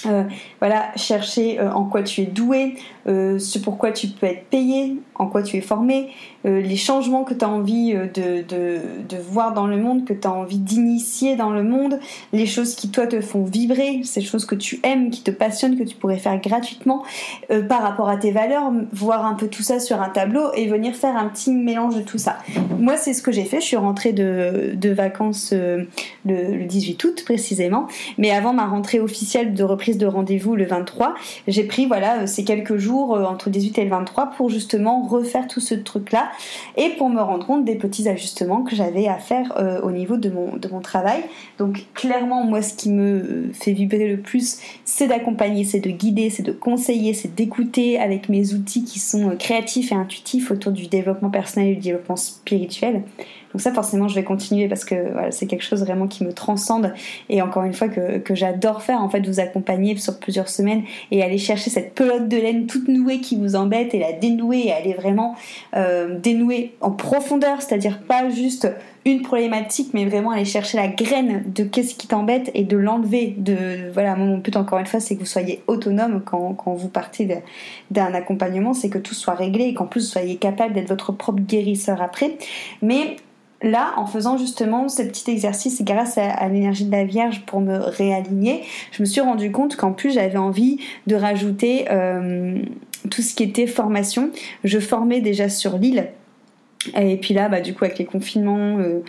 Euh, 0.04 0.24
voilà, 0.60 0.90
chercher 0.96 1.60
en 1.60 1.84
quoi 1.84 2.02
tu 2.02 2.20
es 2.22 2.26
doué, 2.26 2.74
ce 3.06 3.58
pourquoi 3.58 3.92
tu 3.92 4.08
peux 4.08 4.26
être 4.26 4.44
payé, 4.50 4.96
en 5.14 5.26
quoi 5.26 5.42
tu 5.42 5.56
es 5.56 5.60
formé, 5.60 6.10
euh, 6.46 6.60
les 6.60 6.76
changements 6.76 7.24
que 7.24 7.34
tu 7.34 7.44
as 7.44 7.48
envie 7.48 7.92
euh, 7.92 8.06
de, 8.06 8.42
de, 8.42 8.78
de, 9.08 9.16
voir 9.16 9.52
dans 9.52 9.66
le 9.66 9.76
monde, 9.76 10.04
que 10.04 10.12
tu 10.12 10.28
as 10.28 10.32
envie 10.32 10.58
d'initier 10.58 11.34
dans 11.34 11.50
le 11.50 11.64
monde, 11.64 11.98
les 12.32 12.46
choses 12.46 12.74
qui 12.74 12.90
toi 12.90 13.06
te 13.06 13.20
font 13.20 13.42
vibrer, 13.42 14.02
ces 14.04 14.20
choses 14.20 14.44
que 14.44 14.54
tu 14.54 14.78
aimes, 14.84 15.10
qui 15.10 15.22
te 15.22 15.30
passionnent, 15.30 15.76
que 15.76 15.82
tu 15.82 15.96
pourrais 15.96 16.18
faire 16.18 16.40
gratuitement 16.40 17.02
euh, 17.50 17.62
par 17.62 17.82
rapport 17.82 18.08
à 18.08 18.16
tes 18.16 18.30
valeurs, 18.30 18.70
voir 18.92 19.26
un 19.26 19.34
peu 19.34 19.48
tout 19.48 19.62
ça 19.62 19.80
sur 19.80 20.00
un 20.00 20.08
tableau 20.08 20.52
et 20.54 20.66
venir 20.68 20.94
faire 20.94 21.16
un 21.16 21.28
petit 21.28 21.52
mélange 21.52 21.96
de 21.96 22.02
tout 22.02 22.18
ça. 22.18 22.38
Moi, 22.78 22.96
c'est 22.96 23.12
ce 23.12 23.22
que 23.22 23.32
j'ai 23.32 23.44
fait. 23.44 23.60
Je 23.60 23.66
suis 23.66 23.76
rentrée 23.76 24.12
de, 24.12 24.72
de 24.74 24.90
vacances 24.90 25.52
le, 25.52 25.88
le, 26.24 26.64
18 26.64 27.02
août 27.04 27.22
précisément, 27.24 27.88
mais 28.18 28.30
avant 28.30 28.52
ma 28.52 28.66
rentrée 28.66 29.00
officielle 29.00 29.54
de 29.54 29.64
reprise 29.64 29.85
de 29.94 30.06
rendez-vous 30.06 30.56
le 30.56 30.64
23, 30.64 31.14
j'ai 31.48 31.64
pris 31.64 31.86
voilà 31.86 32.26
ces 32.26 32.44
quelques 32.44 32.76
jours 32.76 33.12
entre 33.12 33.48
le 33.48 33.52
18 33.52 33.78
et 33.78 33.84
le 33.84 33.90
23 33.90 34.30
pour 34.30 34.50
justement 34.50 35.06
refaire 35.06 35.46
tout 35.48 35.60
ce 35.60 35.74
truc-là 35.74 36.30
et 36.76 36.90
pour 36.90 37.08
me 37.08 37.20
rendre 37.20 37.46
compte 37.46 37.64
des 37.64 37.76
petits 37.76 38.08
ajustements 38.08 38.62
que 38.62 38.74
j'avais 38.74 39.06
à 39.08 39.18
faire 39.18 39.52
euh, 39.58 39.80
au 39.82 39.90
niveau 39.90 40.16
de 40.16 40.30
mon, 40.30 40.80
travail. 40.80 41.22
Donc 41.58 41.86
clairement, 41.94 42.44
moi, 42.44 42.60
ce 42.60 42.74
qui 42.74 42.90
me 42.90 43.48
fait 43.52 43.72
vibrer 43.72 44.08
le 44.08 44.18
plus, 44.18 44.58
c'est 44.84 45.06
d'accompagner, 45.06 45.64
c'est 45.64 45.80
de 45.80 45.90
guider, 45.90 46.28
c'est 46.28 46.42
de 46.42 46.52
conseiller, 46.52 47.14
c'est 47.14 47.34
d'écouter 47.34 47.98
avec 47.98 48.28
mes 48.28 48.52
outils 48.52 48.84
qui 48.84 48.98
sont 48.98 49.30
euh, 49.30 49.36
créatifs 49.36 49.90
et 49.90 49.94
intuitifs 49.94 50.50
autour 50.50 50.72
du 50.72 50.86
développement 50.86 51.30
personnel 51.30 51.70
et 51.70 51.74
du 51.74 51.80
développement 51.80 52.16
spirituel. 52.16 53.02
Donc 53.56 53.62
ça, 53.62 53.72
forcément, 53.72 54.06
je 54.06 54.14
vais 54.14 54.22
continuer 54.22 54.68
parce 54.68 54.84
que 54.84 55.12
voilà, 55.12 55.30
c'est 55.30 55.46
quelque 55.46 55.64
chose 55.64 55.80
vraiment 55.80 56.08
qui 56.08 56.24
me 56.24 56.34
transcende 56.34 56.92
et 57.30 57.40
encore 57.40 57.64
une 57.64 57.72
fois 57.72 57.88
que, 57.88 58.18
que 58.18 58.34
j'adore 58.34 58.82
faire, 58.82 59.00
en 59.00 59.08
fait, 59.08 59.26
vous 59.26 59.40
accompagner 59.40 59.96
sur 59.96 60.18
plusieurs 60.18 60.50
semaines 60.50 60.82
et 61.10 61.22
aller 61.22 61.38
chercher 61.38 61.70
cette 61.70 61.94
pelote 61.94 62.28
de 62.28 62.36
laine 62.36 62.66
toute 62.66 62.86
nouée 62.86 63.22
qui 63.22 63.34
vous 63.34 63.56
embête 63.56 63.94
et 63.94 63.98
la 63.98 64.12
dénouer 64.12 64.66
et 64.66 64.72
aller 64.74 64.92
vraiment 64.92 65.36
euh, 65.74 66.18
dénouer 66.18 66.74
en 66.82 66.90
profondeur, 66.90 67.62
c'est-à-dire 67.62 68.00
pas 68.00 68.28
juste 68.28 68.68
une 69.06 69.22
problématique, 69.22 69.94
mais 69.94 70.04
vraiment 70.04 70.32
aller 70.32 70.44
chercher 70.44 70.76
la 70.76 70.88
graine 70.88 71.44
de 71.46 71.64
qu'est-ce 71.64 71.94
qui 71.94 72.08
t'embête 72.08 72.50
et 72.52 72.64
de 72.64 72.76
l'enlever. 72.76 73.34
De 73.38 73.90
voilà, 73.94 74.16
mon 74.16 74.36
but 74.36 74.56
encore 74.56 74.80
une 74.80 74.86
fois, 74.86 75.00
c'est 75.00 75.14
que 75.14 75.20
vous 75.20 75.26
soyez 75.26 75.62
autonome 75.66 76.20
quand, 76.26 76.52
quand 76.54 76.74
vous 76.74 76.88
partez 76.88 77.40
d'un 77.90 78.12
accompagnement, 78.12 78.74
c'est 78.74 78.90
que 78.90 78.98
tout 78.98 79.14
soit 79.14 79.34
réglé 79.34 79.64
et 79.64 79.74
qu'en 79.74 79.86
plus 79.86 80.02
vous 80.02 80.12
soyez 80.12 80.36
capable 80.36 80.74
d'être 80.74 80.88
votre 80.88 81.12
propre 81.12 81.40
guérisseur 81.40 82.02
après. 82.02 82.36
Mais 82.82 83.16
là, 83.62 83.94
en 83.96 84.06
faisant 84.06 84.36
justement 84.36 84.88
ce 84.88 85.02
petit 85.02 85.30
exercice 85.30 85.82
grâce 85.82 86.18
à, 86.18 86.48
l'énergie 86.48 86.84
de 86.84 86.92
la 86.92 87.04
Vierge 87.04 87.42
pour 87.46 87.60
me 87.60 87.78
réaligner, 87.78 88.62
je 88.92 89.02
me 89.02 89.06
suis 89.06 89.20
rendu 89.20 89.50
compte 89.50 89.76
qu'en 89.76 89.92
plus 89.92 90.12
j'avais 90.12 90.38
envie 90.38 90.78
de 91.06 91.16
rajouter 91.16 91.86
euh, 91.90 92.58
tout 93.10 93.22
ce 93.22 93.34
qui 93.34 93.42
était 93.42 93.66
formation. 93.66 94.30
Je 94.64 94.78
formais 94.78 95.20
déjà 95.20 95.48
sur 95.48 95.78
l'île. 95.78 96.08
Et 96.96 97.16
puis 97.16 97.34
là, 97.34 97.48
bah, 97.48 97.60
du 97.60 97.74
coup, 97.74 97.84
avec 97.84 97.98
les 97.98 98.04
confinements, 98.04 98.78
euh, 98.78 99.02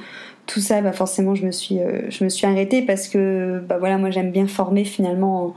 tout 0.47 0.61
ça, 0.61 0.81
bah 0.81 0.93
forcément, 0.93 1.35
je 1.35 1.45
me 1.45 1.51
suis, 1.51 1.77
je 2.09 2.23
me 2.23 2.29
suis 2.29 2.47
arrêtée 2.47 2.81
parce 2.81 3.09
que, 3.09 3.61
bah 3.67 3.77
voilà, 3.77 3.97
moi 3.97 4.11
j'aime 4.11 4.31
bien 4.31 4.47
former 4.47 4.85
finalement 4.85 5.47
en, 5.47 5.53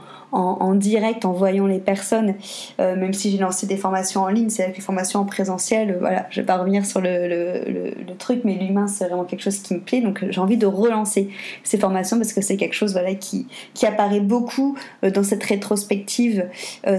direct, 0.75 1.25
en 1.25 1.33
voyant 1.33 1.67
les 1.67 1.79
personnes, 1.79 2.35
euh, 2.79 2.95
même 2.95 3.13
si 3.13 3.31
j'ai 3.31 3.37
lancé 3.37 3.67
des 3.67 3.77
formations 3.77 4.21
en 4.21 4.27
ligne, 4.27 4.49
c'est 4.49 4.63
avec 4.63 4.77
les 4.77 4.81
formations 4.81 5.19
en 5.19 5.25
présentiel, 5.25 5.91
euh, 5.91 5.97
voilà, 5.99 6.27
je 6.29 6.41
vais 6.41 6.45
pas 6.45 6.57
revenir 6.57 6.85
sur 6.85 7.01
le, 7.01 7.27
le, 7.27 7.91
truc, 8.17 8.41
mais 8.43 8.53
l'humain 8.53 8.85
c'est 8.87 9.05
vraiment 9.05 9.23
quelque 9.23 9.41
chose 9.41 9.59
qui 9.59 9.73
me 9.73 9.79
plaît, 9.79 10.01
donc 10.01 10.23
j'ai 10.29 10.39
envie 10.39 10.57
de 10.57 10.67
relancer 10.67 11.29
ces 11.63 11.79
formations 11.79 12.17
parce 12.17 12.33
que 12.33 12.41
c'est 12.41 12.55
quelque 12.55 12.75
chose 12.75 12.91
voilà, 12.91 13.15
qui, 13.15 13.47
qui 13.73 13.87
apparaît 13.87 14.19
beaucoup 14.19 14.77
euh, 15.03 15.09
dans 15.09 15.23
cette 15.23 15.43
rétrospective, 15.43 16.45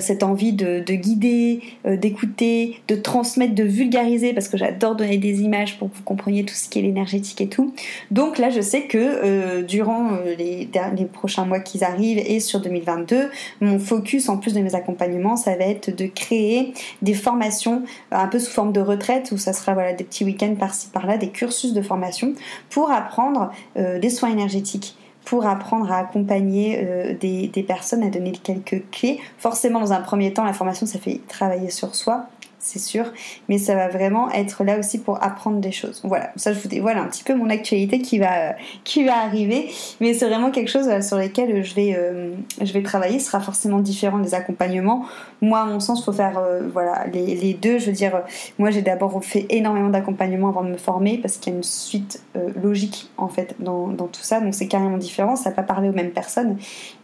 cette 0.00 0.22
envie 0.22 0.52
de, 0.52 0.80
de 0.80 0.94
guider, 0.94 1.60
d'écouter, 1.84 2.80
de 2.88 2.96
transmettre, 2.96 3.54
de 3.54 3.62
vulgariser, 3.62 4.32
parce 4.32 4.48
que 4.48 4.56
j'adore 4.56 4.96
donner 4.96 5.18
des 5.18 5.42
images 5.42 5.78
pour 5.78 5.90
que 5.90 5.96
vous 5.96 6.02
compreniez 6.02 6.44
tout 6.44 6.54
ce 6.54 6.68
qui 6.68 6.78
est 6.78 6.82
l'énergétique 6.82 7.40
et 7.40 7.48
tout. 7.48 7.74
Donc 8.10 8.38
là, 8.38 8.50
je 8.50 8.60
sais 8.60 8.82
que 8.82 9.62
durant 9.62 10.10
les, 10.38 10.68
les 10.96 11.04
prochains 11.04 11.44
mois 11.44 11.60
qui 11.60 11.84
arrivent 11.84 12.18
et 12.18 12.40
sur 12.40 12.60
2022, 12.60 13.21
mon 13.60 13.78
focus, 13.78 14.28
en 14.28 14.36
plus 14.36 14.54
de 14.54 14.60
mes 14.60 14.74
accompagnements, 14.74 15.36
ça 15.36 15.56
va 15.56 15.64
être 15.64 15.94
de 15.94 16.06
créer 16.06 16.74
des 17.02 17.14
formations 17.14 17.82
euh, 18.12 18.16
un 18.16 18.28
peu 18.28 18.38
sous 18.38 18.50
forme 18.52 18.72
de 18.72 18.80
retraite, 18.80 19.30
où 19.32 19.38
ça 19.38 19.52
sera 19.52 19.74
voilà, 19.74 19.92
des 19.92 20.04
petits 20.04 20.24
week-ends 20.24 20.54
par-ci 20.58 20.88
par-là, 20.88 21.16
des 21.16 21.28
cursus 21.28 21.72
de 21.72 21.82
formation 21.82 22.34
pour 22.70 22.90
apprendre 22.90 23.50
euh, 23.76 23.98
des 23.98 24.10
soins 24.10 24.30
énergétiques 24.30 24.96
pour 25.24 25.46
apprendre 25.46 25.92
à 25.92 25.98
accompagner 25.98 26.80
euh, 26.82 27.14
des, 27.14 27.46
des, 27.46 27.62
personnes, 27.62 28.02
à 28.02 28.08
donner 28.08 28.32
quelques 28.32 28.82
clés. 28.90 29.20
Forcément, 29.38 29.78
dans 29.78 29.92
un 29.92 30.00
premier 30.00 30.32
temps, 30.32 30.44
la 30.44 30.52
formation, 30.52 30.84
ça 30.84 30.98
fait 30.98 31.20
travailler 31.28 31.70
sur 31.70 31.94
soi, 31.94 32.26
c'est 32.62 32.78
sûr, 32.78 33.04
mais 33.48 33.58
ça 33.58 33.74
va 33.74 33.88
vraiment 33.88 34.30
être 34.30 34.62
là 34.62 34.78
aussi 34.78 34.98
pour 34.98 35.22
apprendre 35.22 35.58
des 35.58 35.72
choses. 35.72 36.00
Voilà, 36.04 36.30
ça 36.36 36.52
je 36.52 36.60
vous 36.60 36.68
dévoile 36.68 36.96
un 36.96 37.06
petit 37.06 37.24
peu 37.24 37.34
mon 37.34 37.50
actualité 37.50 38.00
qui 38.00 38.18
va, 38.18 38.52
va 38.52 39.16
arriver, 39.24 39.68
mais 40.00 40.14
c'est 40.14 40.28
vraiment 40.28 40.52
quelque 40.52 40.70
chose 40.70 40.88
sur 41.06 41.18
lequel 41.18 41.64
je 41.64 41.74
vais, 41.74 41.94
euh, 41.96 42.30
je 42.60 42.72
vais 42.72 42.82
travailler. 42.82 43.18
Ce 43.18 43.26
sera 43.26 43.40
forcément 43.40 43.80
différent 43.80 44.20
des 44.20 44.34
accompagnements. 44.34 45.04
Moi, 45.40 45.58
à 45.58 45.64
mon 45.64 45.80
sens, 45.80 46.00
il 46.00 46.04
faut 46.04 46.12
faire 46.12 46.38
euh, 46.38 46.62
voilà, 46.72 47.06
les, 47.12 47.54
deux. 47.54 47.78
Je 47.78 47.86
veux 47.86 47.92
dire, 47.92 48.22
moi 48.58 48.70
j'ai 48.70 48.82
d'abord 48.82 49.22
fait 49.24 49.46
énormément 49.50 49.90
d'accompagnements 49.90 50.48
avant 50.50 50.62
de 50.62 50.70
me 50.70 50.76
former 50.76 51.18
parce 51.18 51.38
qu'il 51.38 51.52
y 51.52 51.56
a 51.56 51.58
une 51.58 51.64
suite 51.64 52.22
euh, 52.36 52.50
logique 52.62 53.10
en 53.16 53.28
fait 53.28 53.56
dans, 53.58 53.88
tout 53.92 54.22
ça, 54.22 54.40
donc 54.40 54.54
c'est 54.54 54.68
carrément 54.68 54.98
différent. 54.98 55.34
Ça 55.34 55.50
va 55.50 55.56
pas 55.56 55.62
parler 55.64 55.88
aux 55.88 55.92
mêmes 55.92 56.12
personnes, 56.12 56.56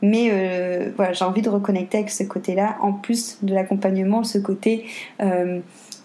mais 0.03 0.31
voilà, 0.97 1.13
j'ai 1.13 1.25
envie 1.25 1.43
de 1.43 1.49
reconnecter 1.49 1.99
avec 1.99 2.11
ce 2.11 2.23
côté-là 2.23 2.77
en 2.81 2.93
plus 2.93 3.39
de 3.43 3.55
l'accompagnement, 3.55 4.23
ce 4.25 4.39
côté 4.39 4.85
euh, 5.21 5.48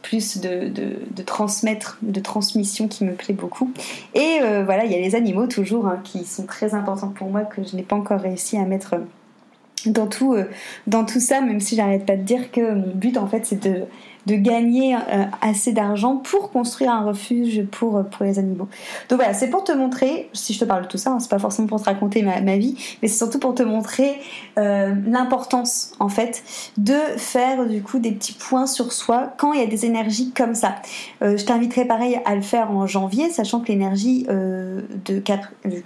plus 0.03 0.39
de, 0.39 1.23
transmettre, 1.25 1.97
de 2.01 2.19
transmission 2.19 2.87
qui 2.87 3.05
me 3.05 3.13
plaît 3.13 3.33
beaucoup. 3.33 3.71
Et 4.13 4.39
euh, 4.41 4.63
voilà, 4.63 4.85
il 4.85 4.91
y 4.91 4.95
a 4.95 4.99
les 4.99 5.15
animaux 5.15 5.47
toujours 5.47 5.87
hein, 5.87 5.99
qui 6.03 6.25
sont 6.25 6.45
très 6.45 6.75
importants 6.75 7.09
pour 7.09 7.29
moi 7.29 7.41
que 7.41 7.63
je 7.63 7.75
n'ai 7.75 7.83
pas 7.83 7.95
encore 7.95 8.19
réussi 8.19 8.57
à 8.57 8.65
mettre 8.65 8.95
dans 9.85 10.07
tout, 10.07 10.33
euh, 10.33 10.45
dans 10.87 11.05
tout 11.05 11.19
ça, 11.19 11.41
même 11.41 11.59
si 11.59 11.75
j'arrête 11.75 12.05
pas 12.05 12.17
de 12.17 12.21
dire 12.21 12.51
que 12.51 12.73
mon 12.73 12.93
but 12.93 13.17
en 13.17 13.27
fait 13.27 13.45
c'est 13.45 13.63
de 13.63 13.83
de 14.25 14.35
gagner 14.35 14.95
euh, 14.95 15.25
assez 15.41 15.73
d'argent 15.73 16.17
pour 16.17 16.51
construire 16.51 16.91
un 16.91 17.03
refuge 17.03 17.65
pour, 17.71 17.97
euh, 17.97 18.03
pour 18.03 18.25
les 18.25 18.39
animaux. 18.39 18.67
Donc 19.09 19.19
voilà, 19.19 19.33
c'est 19.33 19.49
pour 19.49 19.63
te 19.63 19.71
montrer, 19.71 20.29
si 20.33 20.53
je 20.53 20.59
te 20.59 20.65
parle 20.65 20.83
de 20.83 20.87
tout 20.87 20.97
ça, 20.97 21.11
hein, 21.11 21.19
c'est 21.19 21.29
pas 21.29 21.39
forcément 21.39 21.67
pour 21.67 21.81
te 21.81 21.85
raconter 21.85 22.21
ma, 22.21 22.39
ma 22.41 22.57
vie, 22.57 22.75
mais 23.01 23.07
c'est 23.07 23.17
surtout 23.17 23.39
pour 23.39 23.53
te 23.53 23.63
montrer 23.63 24.19
euh, 24.57 24.93
l'importance 25.07 25.93
en 25.99 26.09
fait 26.09 26.43
de 26.77 26.95
faire 27.17 27.65
du 27.65 27.81
coup 27.81 27.99
des 27.99 28.11
petits 28.11 28.33
points 28.33 28.67
sur 28.67 28.93
soi 28.93 29.33
quand 29.37 29.53
il 29.53 29.59
y 29.59 29.63
a 29.63 29.67
des 29.67 29.85
énergies 29.85 30.31
comme 30.31 30.55
ça. 30.55 30.75
je 31.21 31.43
t'inviterai 31.43 31.85
pareil 31.85 32.19
à 32.25 32.35
le 32.35 32.41
faire 32.41 32.71
en 32.71 32.87
janvier, 32.87 33.29
sachant 33.29 33.59
que 33.59 33.67
l'énergie 33.67 34.23
de 34.23 35.21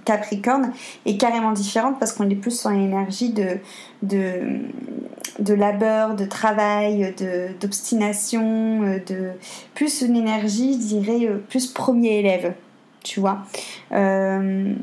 Capricorne 0.04 0.72
est 1.06 1.16
carrément 1.16 1.52
différente 1.52 1.98
parce 1.98 2.12
qu'on 2.12 2.28
est 2.28 2.34
plus 2.34 2.58
sur 2.58 2.70
l'énergie 2.70 3.30
de 3.30 3.58
de, 4.02 5.54
labeur, 5.54 6.14
de 6.14 6.24
travail, 6.24 7.14
d'obstination, 7.60 8.82
euh, 8.82 8.98
de, 9.06 9.30
plus 9.74 10.02
une 10.02 10.16
énergie, 10.16 10.74
je 10.74 10.78
dirais, 10.78 11.26
euh, 11.26 11.38
plus 11.48 11.66
premier 11.66 12.18
élève, 12.18 12.54
tu 13.02 13.20
vois. 13.20 13.38
Euh, 13.92 14.74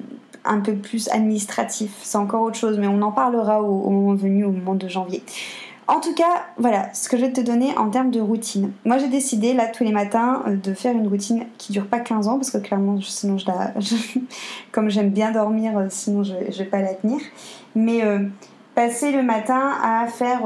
un 0.48 0.60
peu 0.60 0.76
plus 0.76 1.10
administratif, 1.10 1.92
c'est 2.04 2.18
encore 2.18 2.44
autre 2.44 2.58
chose, 2.58 2.78
mais 2.78 2.88
on 2.88 3.02
en 3.02 3.12
parlera 3.12 3.62
au, 3.64 3.90
moment 3.90 4.14
venu, 4.14 4.44
au 4.46 4.52
moment 4.52 4.76
de 4.76 4.88
janvier. 4.88 5.24
En 5.88 6.00
tout 6.00 6.16
cas, 6.16 6.46
voilà 6.58 6.92
ce 6.94 7.10
que 7.10 7.18
je 7.18 7.26
vais 7.26 7.32
te 7.32 7.42
donner 7.42 7.76
en 7.78 7.90
termes 7.90 8.10
de 8.10 8.20
routine. 8.20 8.72
Moi, 8.86 8.98
j'ai 8.98 9.08
décidé, 9.08 9.54
là, 9.54 9.68
tous 9.68 9.84
les 9.84 9.92
matins, 9.92 10.44
de 10.48 10.74
faire 10.74 10.94
une 10.94 11.08
routine 11.08 11.46
qui 11.60 11.74
dure 11.74 11.86
pas 11.86 12.00
15 12.00 12.28
ans, 12.28 12.38
parce 12.38 12.50
que 12.50 12.58
clairement, 12.58 13.00
sinon, 13.02 13.38
comme 14.72 14.90
j'aime 14.90 15.10
bien 15.10 15.32
dormir, 15.32 15.74
sinon, 15.90 16.24
je, 16.24 16.34
je 16.50 16.58
vais 16.60 16.70
pas 16.70 16.82
la 16.82 16.94
tenir. 16.96 17.20
Mais 17.76 18.02
passer 18.76 19.12
le 19.12 19.24
matin 19.24 19.72
à 19.82 20.06
faire 20.08 20.42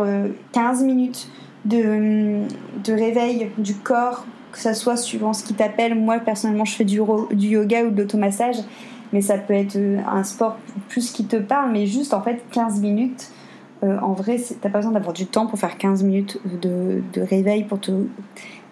15 0.53 0.81
euh, 0.81 0.85
minutes 0.85 1.29
de, 1.65 2.43
de 2.83 2.93
réveil 2.93 3.51
du 3.57 3.75
corps, 3.75 4.25
que 4.51 4.59
ça 4.59 4.73
soit 4.73 4.95
suivant 4.95 5.33
ce 5.33 5.43
qui 5.43 5.55
t'appelle. 5.55 5.95
Moi, 5.95 6.19
personnellement, 6.19 6.65
je 6.65 6.75
fais 6.75 6.85
du, 6.85 6.97
yoga 6.97 7.83
ou 7.83 7.89
de 7.89 8.01
l'automassage, 8.01 8.57
mais 9.11 9.21
ça 9.21 9.37
peut 9.37 9.55
être 9.55 9.75
euh, 9.75 9.97
un 10.07 10.23
sport 10.23 10.57
plus 10.87 11.11
qui 11.11 11.25
te 11.25 11.35
parle, 11.35 11.71
mais 11.71 11.87
juste 11.87 12.13
en 12.13 12.21
fait 12.21 12.43
15 12.51 12.79
minutes. 12.79 13.31
Euh, 13.83 13.97
en 14.01 14.13
vrai, 14.13 14.37
t'as 14.61 14.69
pas 14.69 14.79
besoin 14.79 14.91
d'avoir 14.91 15.13
du 15.13 15.25
temps 15.25 15.47
pour 15.47 15.57
faire 15.57 15.77
15 15.77 16.03
minutes 16.03 16.39
de 16.61 17.01
réveil 17.21 17.63
pour 17.63 17.79
te 17.79 17.91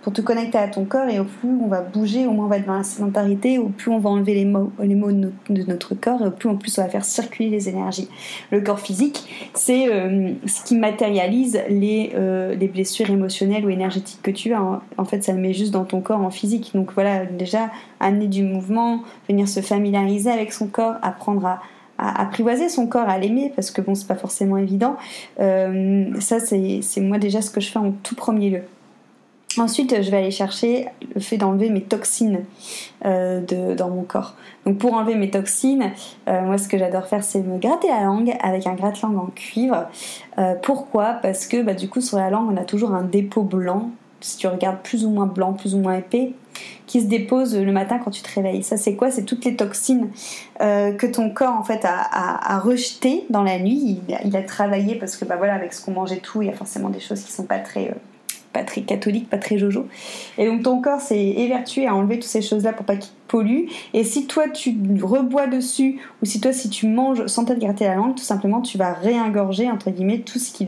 pour 0.08 0.14
te 0.14 0.22
connecter 0.22 0.58
à 0.58 0.70
ton 0.70 0.86
corps 0.86 1.10
et 1.10 1.20
au 1.20 1.26
plus 1.26 1.50
on 1.50 1.68
va 1.68 1.82
bouger, 1.82 2.28
au 2.28 2.32
moins 2.32 2.46
on 2.46 2.48
va 2.48 2.56
être 2.56 2.66
dans 2.66 2.78
la 2.78 2.84
sédentarité, 2.84 3.58
au 3.58 3.68
plus 3.68 3.92
on 3.92 4.00
va 4.00 4.10
enlever 4.10 4.36
les 4.36 4.46
mots, 4.46 4.72
les 4.80 4.96
mots 4.96 5.12
de, 5.12 5.34
notre, 5.50 5.96
corps 5.96 6.22
et 6.22 6.28
au 6.28 6.32
plus 6.32 6.48
en 6.48 6.56
plus 6.56 6.80
on 6.80 6.82
va 6.82 6.88
faire 6.88 7.04
circuler 7.04 7.50
les 7.50 7.68
énergies. 7.68 8.08
Le 8.50 8.62
corps 8.62 8.80
physique, 8.80 9.52
c'est 9.54 9.92
euh, 9.92 10.32
ce 10.46 10.64
qui 10.64 10.78
matérialise 10.78 11.60
les, 11.68 12.14
euh, 12.16 12.56
les 12.56 12.70
blessures 12.70 13.10
émotionnelles 13.10 13.66
ou 13.66 13.70
énergétiques 13.70 14.22
que 14.24 14.32
tu 14.32 14.54
as. 14.54 14.62
En 14.98 15.04
fait, 15.04 15.26
ça 15.26 15.34
le 15.34 15.40
met 15.40 15.52
juste 15.52 15.72
dans 15.72 15.84
ton 15.84 16.00
corps 16.00 16.22
en 16.22 16.32
physique. 16.32 16.72
Donc 16.74 16.94
voilà, 16.94 17.26
déjà, 17.26 17.70
amener 18.00 18.28
du 18.28 18.44
mouvement, 18.44 19.02
venir 19.28 19.50
se 19.50 19.60
familiariser 19.60 20.32
avec 20.32 20.54
son 20.54 20.68
corps, 20.68 20.96
apprendre 21.02 21.46
à 21.46 21.60
apprivoiser 21.98 22.70
son 22.70 22.88
corps, 22.88 23.10
à 23.10 23.18
l'aimer, 23.18 23.52
parce 23.54 23.72
que 23.72 23.82
bon, 23.82 23.94
c'est 23.94 24.08
pas 24.08 24.16
forcément 24.16 24.56
évident. 24.56 24.96
Euh, 25.42 26.06
ça, 26.22 26.40
c'est 26.40 27.02
moi 27.02 27.18
déjà 27.18 27.42
ce 27.42 27.50
que 27.50 27.60
je 27.60 27.70
fais 27.70 27.80
en 27.80 27.92
tout 27.92 28.16
premier 28.16 28.50
lieu. 28.50 28.62
Ensuite, 29.60 30.04
je 30.04 30.12
vais 30.12 30.18
aller 30.18 30.32
chercher 30.32 30.88
le 31.16 31.22
fait 31.22 31.38
d'enlever 31.38 31.70
mes 31.70 31.82
toxines 31.82 32.44
euh, 33.06 33.42
dans 33.76 33.90
mon 33.90 34.04
corps. 34.04 34.36
Donc 34.66 34.78
pour 34.78 34.94
enlever 34.94 35.16
mes 35.16 35.32
toxines, 35.32 35.92
euh, 36.28 36.42
moi 36.42 36.58
ce 36.58 36.68
que 36.68 36.78
j'adore 36.78 37.08
faire 37.08 37.24
c'est 37.24 37.42
me 37.42 37.58
gratter 37.58 37.88
la 37.88 38.04
langue 38.04 38.36
avec 38.42 38.68
un 38.68 38.74
gratte-langue 38.74 39.18
en 39.18 39.28
cuivre. 39.28 39.88
Euh, 40.38 40.54
pourquoi? 40.62 41.14
Parce 41.22 41.48
que 41.48 41.62
bah, 41.62 41.74
du 41.74 41.90
coup 41.90 42.02
sur 42.02 42.18
la 42.18 42.30
langue 42.30 42.50
on 42.52 42.58
a 42.58 42.66
toujours 42.66 42.94
un 42.94 43.04
dépôt 43.04 43.44
blanc, 43.44 43.90
si 44.20 44.38
tu 44.38 44.48
regardes 44.48 44.80
plus 44.82 45.06
ou 45.06 45.10
moins 45.10 45.26
blanc, 45.26 45.54
plus 45.54 45.74
ou 45.76 45.80
moins 45.80 45.96
épais, 45.96 46.34
qui 46.86 47.02
se 47.02 47.06
dépose 47.06 47.56
le 47.56 47.72
matin 47.72 48.00
quand 48.04 48.12
tu 48.12 48.22
te 48.22 48.34
réveilles. 48.34 48.64
Ça 48.64 48.78
c'est 48.78 48.96
quoi? 48.96 49.10
C'est 49.10 49.24
toutes 49.24 49.46
les 49.46 49.56
toxines 49.56 50.10
que 50.60 51.06
ton 51.06 51.30
corps 51.30 51.54
en 51.54 51.64
fait 51.64 51.86
a, 51.86 52.60
rejetées 52.60 53.26
dans 53.30 53.44
la 53.44 53.60
nuit. 53.60 54.02
Il, 54.26 54.36
a 54.36 54.42
travaillé 54.42 54.96
parce 54.96 55.18
que 55.18 55.26
bah 55.26 55.36
voilà 55.38 55.54
avec 55.54 55.74
ce 55.74 55.84
qu'on 55.86 55.92
mange 55.92 56.12
et 56.12 56.20
tout, 56.20 56.42
il 56.42 56.48
y 56.48 56.52
a 56.52 56.56
forcément 56.56 56.90
des 56.90 57.00
choses 57.00 57.24
qui 57.24 57.32
sont 57.32 57.46
pas 57.46 57.60
très 57.60 57.94
pas 58.58 58.64
très 58.64 58.82
catholique, 58.82 59.30
pas 59.30 59.38
très 59.38 59.60
jojo. 59.60 59.86
Et 60.40 60.48
donc 60.48 60.64
ton 60.64 60.82
corps 60.82 61.00
s'est 61.00 61.28
évertué 61.28 61.86
à 61.86 61.94
enlever 61.94 62.16
toutes 62.16 62.24
ces 62.24 62.42
choses-là 62.42 62.74
pour 62.74 62.88
pas 62.88 62.96
qu'il 62.96 63.12
pollue. 63.28 63.66
Et 63.94 64.04
si 64.04 64.26
toi 64.26 64.50
tu 64.50 64.76
rebois 65.04 65.46
dessus, 65.46 66.00
ou 66.22 66.26
si 66.26 66.42
toi 66.42 66.52
si 66.52 66.70
tu 66.70 66.88
manges 66.88 67.28
sans 67.28 67.46
te 67.46 67.54
gratter 67.54 67.86
la 67.86 67.96
langue, 67.96 68.16
tout 68.16 68.24
simplement 68.24 68.62
tu 68.62 68.80
vas 68.80 68.94
réingorger 68.94 69.70
entre 69.70 69.92
guillemets 69.92 70.20
tout 70.20 70.40
ce 70.40 70.52
qui 70.52 70.66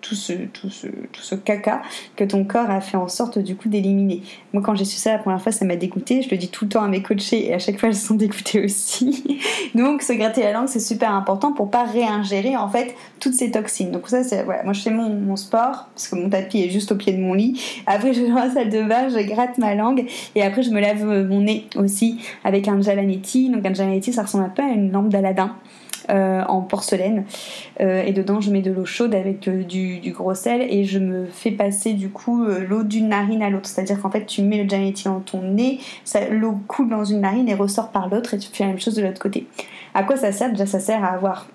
tout 0.00 0.14
ce, 0.14 0.32
tout, 0.32 0.70
ce, 0.70 0.86
tout 0.86 1.22
ce 1.22 1.34
caca 1.34 1.82
que 2.16 2.24
ton 2.24 2.44
corps 2.44 2.70
a 2.70 2.80
fait 2.80 2.96
en 2.96 3.08
sorte 3.08 3.38
du 3.38 3.56
coup 3.56 3.68
d'éliminer. 3.68 4.22
Moi 4.52 4.62
quand 4.62 4.74
j'ai 4.74 4.84
su 4.84 4.96
ça 4.96 5.12
la 5.12 5.18
première 5.18 5.40
fois 5.40 5.52
ça 5.52 5.64
m'a 5.64 5.76
dégoûté, 5.76 6.22
je 6.22 6.30
le 6.30 6.36
dis 6.36 6.48
tout 6.48 6.64
le 6.64 6.70
temps 6.70 6.82
à 6.82 6.88
mes 6.88 7.02
coachés 7.02 7.48
et 7.48 7.54
à 7.54 7.58
chaque 7.58 7.78
fois 7.78 7.88
elles 7.88 7.94
sont 7.94 8.14
dégoûtées 8.14 8.64
aussi. 8.64 9.38
Donc 9.74 10.02
se 10.02 10.12
gratter 10.12 10.42
la 10.42 10.52
langue 10.52 10.68
c'est 10.68 10.80
super 10.80 11.12
important 11.14 11.52
pour 11.52 11.70
pas 11.70 11.84
réingérer 11.84 12.56
en 12.56 12.68
fait 12.68 12.94
toutes 13.18 13.34
ces 13.34 13.50
toxines. 13.50 13.90
Donc 13.90 14.08
ça 14.08 14.24
c'est 14.24 14.44
moi 14.44 14.72
je 14.72 14.80
fais 14.80 14.90
mon, 14.90 15.10
mon, 15.10 15.36
sport 15.36 15.88
parce 15.94 16.08
que 16.08 16.16
mon 16.16 16.28
tapis 16.28 16.62
est 16.62 16.70
juste 16.70 16.92
au 16.92 16.96
pied 16.96 17.12
de 17.12 17.20
mon 17.20 17.34
lit. 17.34 17.82
Après 17.86 18.12
je 18.14 18.22
vais 18.22 18.28
dans 18.28 18.36
la 18.36 18.50
salle 18.50 18.70
de 18.70 18.82
bain, 18.82 19.08
je 19.08 19.18
gratte 19.26 19.58
ma 19.58 19.74
langue 19.74 20.06
et 20.34 20.42
après 20.42 20.62
je 20.62 20.70
me 20.70 20.80
lave 20.80 21.04
mon 21.04 21.40
nez 21.40 21.66
aussi 21.76 22.20
avec 22.44 22.68
un 22.68 22.80
Jalanetti. 22.80 23.50
Donc 23.50 23.64
un 23.66 23.74
Jalanetti 23.74 24.12
ça 24.12 24.22
ressemble 24.22 24.44
un 24.44 24.48
peu 24.50 24.62
à 24.62 24.68
une 24.68 24.92
lampe 24.92 25.08
d'Aladin. 25.08 25.54
Euh, 26.10 26.42
en 26.48 26.62
porcelaine. 26.62 27.24
Euh, 27.80 28.02
et 28.02 28.12
dedans, 28.12 28.40
je 28.40 28.50
mets 28.50 28.62
de 28.62 28.72
l'eau 28.72 28.84
chaude 28.84 29.14
avec 29.14 29.46
euh, 29.46 29.62
du, 29.62 30.00
gros 30.10 30.34
sel 30.34 30.62
et 30.62 30.84
je 30.84 30.98
me 30.98 31.26
fais 31.26 31.52
passer 31.52 31.92
du 31.92 32.08
coup 32.08 32.44
l'eau 32.44 32.82
d'une 32.82 33.10
narine 33.10 33.42
à 33.42 33.50
l'autre. 33.50 33.68
C'est-à-dire 33.68 34.00
qu'en 34.00 34.10
fait, 34.10 34.26
tu 34.26 34.42
mets 34.42 34.60
le 34.60 34.68
Gianetti 34.68 35.04
dans 35.04 35.20
ton 35.20 35.42
nez, 35.42 35.78
l'eau 36.30 36.58
coule 36.66 36.88
dans 36.88 37.04
une 37.04 37.20
narine 37.20 37.48
et 37.48 37.54
ressort 37.54 37.90
par 37.90 38.08
l'autre 38.08 38.34
et 38.34 38.38
tu 38.38 38.48
fais 38.52 38.64
la 38.64 38.70
même 38.70 38.80
chose 38.80 38.94
de 38.94 39.02
l'autre 39.02 39.20
côté. 39.20 39.46
À 39.94 40.02
quoi 40.02 40.16
ça 40.16 40.32
sert? 40.32 40.50
Déjà, 40.50 40.66
ça 40.66 40.80
sert 40.80 41.04
à 41.04 41.08
avoir 41.08 41.46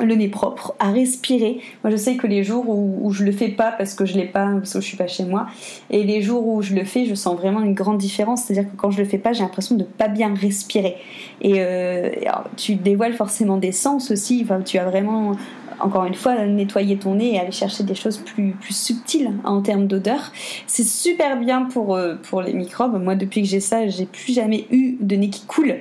le 0.00 0.14
nez 0.14 0.28
propre, 0.28 0.74
à 0.78 0.90
respirer. 0.90 1.60
Moi, 1.82 1.90
je 1.90 1.96
sais 1.96 2.16
que 2.16 2.26
les 2.26 2.44
jours 2.44 2.68
où, 2.68 2.98
où 3.02 3.12
je 3.12 3.24
le 3.24 3.32
fais 3.32 3.48
pas 3.48 3.72
parce 3.72 3.94
que 3.94 4.04
je 4.04 4.16
l'ai 4.16 4.26
pas, 4.26 4.46
parce 4.54 4.72
que 4.72 4.80
je 4.80 4.86
suis 4.86 4.96
pas 4.96 5.06
chez 5.06 5.24
moi, 5.24 5.46
et 5.90 6.04
les 6.04 6.22
jours 6.22 6.46
où 6.46 6.62
je 6.62 6.74
le 6.74 6.84
fais, 6.84 7.04
je 7.04 7.14
sens 7.14 7.36
vraiment 7.36 7.62
une 7.62 7.74
grande 7.74 7.98
différence. 7.98 8.44
C'est-à-dire 8.44 8.70
que 8.70 8.76
quand 8.76 8.90
je 8.90 8.98
le 8.98 9.04
fais 9.04 9.18
pas, 9.18 9.32
j'ai 9.32 9.42
l'impression 9.42 9.76
de 9.76 9.84
pas 9.84 10.08
bien 10.08 10.34
respirer. 10.34 10.96
Et 11.40 11.56
euh, 11.58 12.10
tu 12.56 12.74
dévoiles 12.74 13.14
forcément 13.14 13.56
des 13.56 13.72
sens 13.72 14.10
aussi. 14.10 14.46
Tu 14.64 14.78
as 14.78 14.84
vraiment 14.84 15.34
encore 15.80 16.04
une 16.04 16.14
fois, 16.14 16.44
nettoyer 16.44 16.96
ton 16.96 17.14
nez 17.14 17.34
et 17.34 17.40
aller 17.40 17.52
chercher 17.52 17.84
des 17.84 17.94
choses 17.94 18.18
plus, 18.18 18.52
plus 18.52 18.76
subtiles 18.76 19.32
en 19.44 19.62
termes 19.62 19.86
d'odeur. 19.86 20.32
C'est 20.66 20.86
super 20.86 21.38
bien 21.38 21.62
pour, 21.62 21.94
euh, 21.94 22.16
pour 22.16 22.42
les 22.42 22.52
microbes. 22.52 23.00
Moi, 23.02 23.14
depuis 23.14 23.42
que 23.42 23.48
j'ai 23.48 23.60
ça, 23.60 23.86
j'ai 23.86 24.06
plus 24.06 24.34
jamais 24.34 24.66
eu 24.70 24.96
de 25.00 25.16
nez 25.16 25.30
qui 25.30 25.44
coule. 25.46 25.76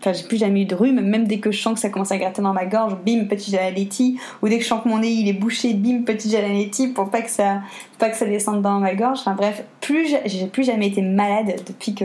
Enfin, 0.00 0.14
j'ai 0.14 0.24
plus 0.24 0.38
jamais 0.38 0.62
eu 0.62 0.64
de 0.64 0.74
rhume, 0.74 1.00
même 1.00 1.26
dès 1.26 1.40
que 1.40 1.50
je 1.50 1.60
sens 1.60 1.74
que 1.74 1.80
ça 1.80 1.90
commence 1.90 2.10
à 2.10 2.16
gratter 2.16 2.40
dans 2.40 2.54
ma 2.54 2.64
gorge, 2.64 2.96
bim, 3.04 3.26
petit 3.28 3.50
gel 3.50 3.74
ou 4.42 4.48
dès 4.48 4.56
que 4.56 4.62
je 4.64 4.68
sens 4.68 4.82
que 4.82 4.88
mon 4.88 4.98
nez 4.98 5.10
il 5.10 5.28
est 5.28 5.34
bouché, 5.34 5.74
bim, 5.74 6.02
petit 6.04 6.30
gel 6.30 6.44
pour 6.94 7.10
pas 7.10 7.20
que 7.20 7.30
ça, 7.30 7.60
pas 7.98 8.08
que 8.08 8.16
ça 8.16 8.24
descende 8.24 8.62
dans 8.62 8.80
ma 8.80 8.94
gorge. 8.94 9.18
Enfin 9.20 9.34
bref, 9.34 9.62
plus 9.80 10.16
j'ai 10.24 10.46
plus 10.46 10.64
jamais 10.64 10.88
été 10.88 11.02
malade 11.02 11.54
depuis 11.66 11.94
que, 11.94 12.04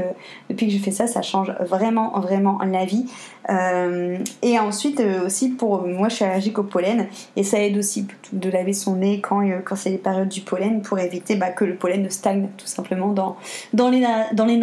depuis 0.50 0.68
que 0.68 0.74
je 0.74 0.80
fais 0.80 0.92
ça, 0.92 1.08
ça 1.08 1.22
change 1.22 1.54
vraiment, 1.62 2.20
vraiment 2.20 2.60
la 2.70 2.84
vie. 2.84 3.06
Euh, 3.50 4.18
et 4.42 4.60
ensuite 4.60 5.00
euh, 5.00 5.26
aussi 5.26 5.50
pour 5.50 5.86
moi, 5.88 6.10
je 6.10 6.16
suis 6.16 6.26
allergique 6.26 6.58
au 6.58 6.64
pollen 6.64 7.08
et 7.36 7.44
ça 7.44 7.60
aide 7.60 7.78
aussi 7.78 8.08
de 8.34 8.50
laver 8.50 8.74
son 8.74 8.96
nez 8.96 9.22
quand, 9.22 9.48
euh, 9.48 9.60
quand 9.64 9.76
c'est 9.76 9.92
les 9.92 9.98
périodes 9.98 10.30
du 10.30 10.42
pollen 10.42 10.82
pour 10.82 11.00
éviter 11.00 11.36
bah, 11.36 11.50
que 11.50 11.64
le 11.64 11.76
pollen 11.76 12.02
ne 12.02 12.10
stagne 12.10 12.48
tout 12.58 12.66
simplement 12.66 13.14
dans, 13.14 13.38
dans, 13.74 13.90
les, 13.90 14.06
dans 14.34 14.46
les. 14.46 14.60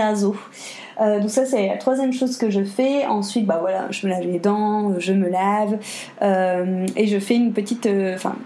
Euh, 1.03 1.21
donc 1.21 1.31
ça 1.31 1.45
c'est 1.45 1.67
la 1.67 1.77
troisième 1.77 2.13
chose 2.13 2.37
que 2.37 2.51
je 2.51 2.63
fais. 2.63 3.07
Ensuite 3.07 3.47
bah 3.47 3.59
voilà, 3.61 3.91
je 3.91 4.07
me 4.07 4.13
lave 4.13 4.25
les 4.25 4.39
dents, 4.39 4.99
je 4.99 5.13
me 5.13 5.29
lave 5.29 5.79
euh, 6.23 6.87
et 6.97 7.07
je 7.07 7.19
fais 7.19 7.35
une 7.35 7.53
petite, 7.53 7.87
euh, 7.87 8.15
enfin 8.15 8.37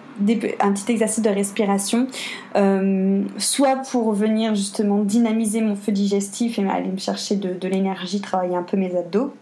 un 0.60 0.72
petit 0.72 0.90
exercice 0.90 1.22
de 1.22 1.28
respiration, 1.28 2.06
soit 3.38 3.76
pour 3.90 4.12
venir 4.12 4.54
justement 4.54 4.98
dynamiser 5.02 5.60
mon 5.60 5.76
feu 5.76 5.92
digestif 5.92 6.58
et 6.58 6.66
aller 6.66 6.88
me 6.88 6.96
chercher 6.96 7.36
de, 7.36 7.52
de 7.52 7.68
l'énergie, 7.68 8.22
travailler 8.22 8.56
un 8.56 8.62
peu 8.62 8.78
mes 8.78 8.96
abdos 8.96 9.34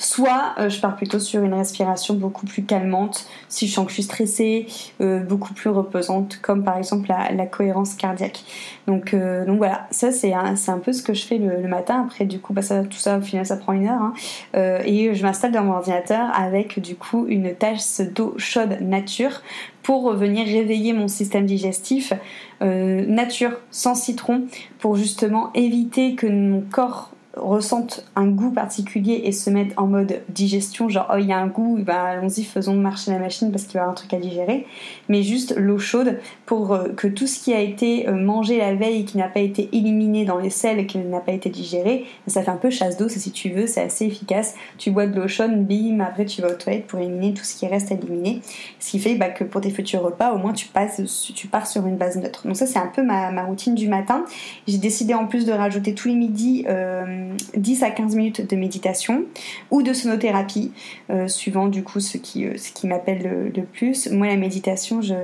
soit 0.00 0.54
euh, 0.58 0.70
je 0.70 0.80
pars 0.80 0.96
plutôt 0.96 1.18
sur 1.18 1.44
une 1.44 1.52
respiration 1.52 2.14
beaucoup 2.14 2.46
plus 2.46 2.62
calmante 2.62 3.26
si 3.48 3.68
je 3.68 3.74
sens 3.74 3.84
que 3.84 3.90
je 3.90 3.94
suis 3.94 4.02
stressée, 4.02 4.66
euh, 5.00 5.20
beaucoup 5.20 5.52
plus 5.52 5.68
reposante, 5.68 6.38
comme 6.40 6.64
par 6.64 6.78
exemple 6.78 7.08
la, 7.08 7.46
cohérence 7.46 7.94
cardiaque. 7.94 8.42
Donc, 8.86 9.12
euh, 9.12 9.44
donc 9.44 9.58
voilà, 9.58 9.86
ça 9.90 10.10
c'est 10.10 10.32
un, 10.32 10.54
peu 10.82 10.92
ce 10.92 11.02
que 11.02 11.12
je 11.12 11.24
fais 11.26 11.36
le, 11.36 11.68
matin. 11.68 12.04
Après, 12.06 12.24
du 12.24 12.40
coup, 12.40 12.54
bah, 12.54 12.62
tout 12.62 12.98
ça 12.98 13.18
au 13.18 13.20
final 13.20 13.44
ça 13.44 13.56
prend 13.56 13.74
une 13.74 13.86
heure. 13.88 14.00
Hein. 14.00 14.14
et 14.54 15.14
je 15.14 15.22
m'installe 15.22 15.52
dans 15.52 15.62
mon 15.62 15.72
ordinateur 15.72 16.30
avec 16.34 16.80
du 16.80 16.96
coup 16.96 17.26
une 17.28 17.54
tasse 17.54 18.00
d'eau 18.00 18.34
chaude 18.38 18.78
nature 18.80 19.42
pour 19.82 20.12
venir 20.14 20.46
réveiller 20.46 20.92
mon 20.92 21.08
système 21.08 21.44
digestif 21.44 22.12
nature 22.60 23.52
sans 23.70 23.94
citron 23.94 24.46
pour 24.78 24.96
justement 24.96 25.50
éviter 25.54 26.14
que 26.14 26.26
mon 26.26 26.62
corps 26.62 27.10
ressentent 27.36 28.04
un 28.16 28.26
goût 28.26 28.50
particulier 28.50 29.22
et 29.24 29.32
se 29.32 29.50
mettent 29.50 29.72
en 29.76 29.86
mode 29.86 30.20
digestion, 30.30 30.88
genre 30.88 31.08
oh 31.12 31.16
il 31.18 31.26
y 31.26 31.32
a 31.32 31.38
un 31.38 31.46
goût, 31.46 31.78
bah, 31.80 32.02
allons-y 32.02 32.42
faisons 32.42 32.74
marcher 32.74 33.12
la 33.12 33.18
machine 33.18 33.52
parce 33.52 33.64
qu'il 33.64 33.74
va 33.74 33.80
y 33.80 33.82
avoir 33.82 33.92
un 33.92 33.94
truc 33.94 34.12
à 34.14 34.18
digérer, 34.18 34.66
mais 35.08 35.22
juste 35.22 35.54
l'eau 35.56 35.78
chaude 35.78 36.18
pour 36.44 36.72
euh, 36.72 36.88
que 36.88 37.06
tout 37.06 37.28
ce 37.28 37.38
qui 37.38 37.52
a 37.54 37.60
été 37.60 38.08
euh, 38.08 38.12
mangé 38.12 38.58
la 38.58 38.74
veille 38.74 39.04
qui 39.04 39.16
n'a 39.16 39.28
pas 39.28 39.40
été 39.40 39.68
éliminé 39.72 40.24
dans 40.24 40.38
les 40.38 40.50
selles 40.50 40.86
qui 40.86 40.98
n'a 40.98 41.20
pas 41.20 41.32
été 41.32 41.50
digéré, 41.50 42.04
ça 42.26 42.42
fait 42.42 42.50
un 42.50 42.56
peu 42.56 42.70
chasse 42.70 42.96
d'eau, 42.96 43.08
si 43.08 43.30
tu 43.30 43.50
veux, 43.50 43.66
c'est 43.66 43.82
assez 43.82 44.06
efficace. 44.06 44.54
Tu 44.78 44.90
bois 44.90 45.06
de 45.06 45.18
l'eau 45.18 45.28
chaude, 45.28 45.66
bim, 45.66 46.00
après 46.00 46.24
tu 46.24 46.42
vas 46.42 46.48
aux 46.48 46.54
toilettes 46.54 46.86
pour 46.86 46.98
éliminer 46.98 47.32
tout 47.32 47.44
ce 47.44 47.56
qui 47.56 47.66
reste 47.68 47.92
à 47.92 47.94
éliminer, 47.94 48.40
ce 48.80 48.90
qui 48.90 48.98
fait 48.98 49.14
bah, 49.14 49.28
que 49.28 49.44
pour 49.44 49.60
tes 49.60 49.70
futurs 49.70 50.02
repas, 50.02 50.32
au 50.32 50.38
moins 50.38 50.52
tu 50.52 50.66
passes, 50.66 51.00
tu 51.34 51.46
pars 51.46 51.68
sur 51.68 51.86
une 51.86 51.96
base 51.96 52.16
neutre. 52.16 52.46
Donc 52.46 52.56
ça 52.56 52.66
c'est 52.66 52.78
un 52.78 52.88
peu 52.88 53.02
ma, 53.02 53.44
routine 53.44 53.74
du 53.74 53.88
matin. 53.88 54.24
J'ai 54.66 54.78
décidé 54.78 55.14
en 55.14 55.26
plus 55.26 55.46
de 55.46 55.52
rajouter 55.52 55.94
tous 55.94 56.08
les 56.08 56.14
midis 56.14 56.64
euh, 56.68 57.19
10 57.56 57.82
à 57.82 57.90
15 57.90 58.16
minutes 58.16 58.48
de 58.48 58.56
méditation 58.56 59.24
ou 59.70 59.82
de 59.82 59.92
sonothérapie, 59.92 60.72
euh, 61.10 61.28
suivant 61.28 61.68
du 61.68 61.82
coup 61.82 62.00
ce 62.00 62.18
qui, 62.18 62.46
euh, 62.46 62.56
ce 62.56 62.72
qui 62.72 62.86
m'appelle 62.86 63.50
le, 63.54 63.62
plus. 63.62 64.10
Moi, 64.10 64.26
la 64.26 64.36
méditation, 64.36 65.02
je, 65.02 65.14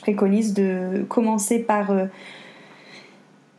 préconise 0.00 0.54
de 0.54 1.04
commencer 1.08 1.58
par, 1.58 1.92